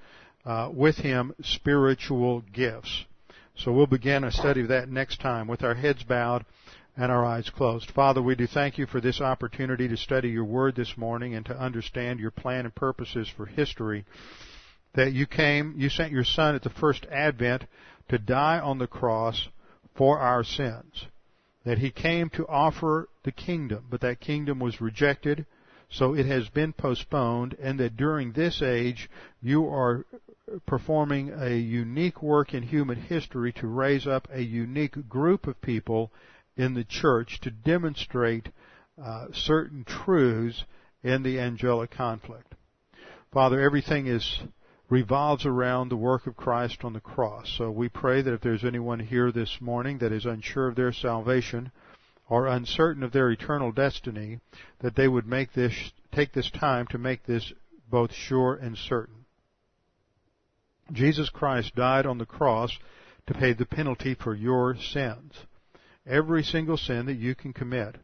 [0.44, 3.04] uh, with him spiritual gifts.
[3.56, 6.44] So we'll begin a study of that next time with our heads bowed
[6.96, 7.90] and our eyes closed.
[7.90, 11.46] Father, we do thank you for this opportunity to study your word this morning and
[11.46, 14.04] to understand your plan and purposes for history
[14.94, 17.64] that you came, you sent your son at the first advent
[18.08, 19.48] to die on the cross
[19.94, 21.06] for our sins.
[21.64, 25.44] That he came to offer the kingdom, but that kingdom was rejected,
[25.90, 29.10] so it has been postponed, and that during this age
[29.42, 30.06] you are
[30.66, 36.10] performing a unique work in human history to raise up a unique group of people
[36.56, 38.48] in the church to demonstrate
[39.02, 40.64] uh, certain truths
[41.02, 42.54] in the angelic conflict.
[43.32, 44.40] Father, everything is
[44.90, 47.52] revolves around the work of Christ on the cross.
[47.56, 50.92] So we pray that if there's anyone here this morning that is unsure of their
[50.92, 51.70] salvation
[52.28, 54.40] or uncertain of their eternal destiny,
[54.80, 57.52] that they would make this, take this time to make this
[57.90, 59.24] both sure and certain.
[60.92, 62.78] Jesus Christ died on the cross
[63.26, 65.34] to pay the penalty for your sins.
[66.06, 67.96] Every single sin that you can commit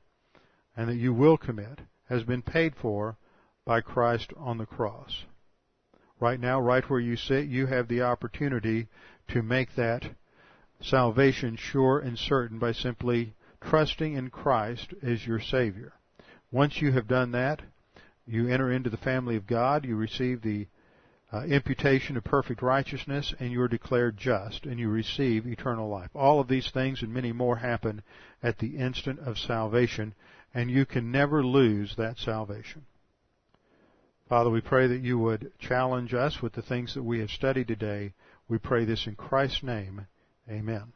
[0.76, 1.80] and that you will commit
[2.11, 3.16] has been paid for
[3.65, 5.24] by Christ on the cross.
[6.24, 8.88] Right now, right where you sit, you have the opportunity
[9.28, 10.06] to make that
[10.80, 15.92] salvation sure and certain by simply trusting in Christ as your Savior.
[16.51, 17.60] Once you have done that,
[18.26, 20.66] you enter into the family of God, you receive the
[21.30, 26.09] uh, imputation of perfect righteousness, and you are declared just, and you receive eternal life.
[26.14, 28.02] All of these things and many more happen
[28.42, 30.14] at the instant of salvation,
[30.55, 32.86] and you can never lose that salvation.
[34.35, 37.69] Father, we pray that you would challenge us with the things that we have studied
[37.69, 38.15] today.
[38.48, 40.09] We pray this in Christ's name.
[40.51, 40.93] Amen.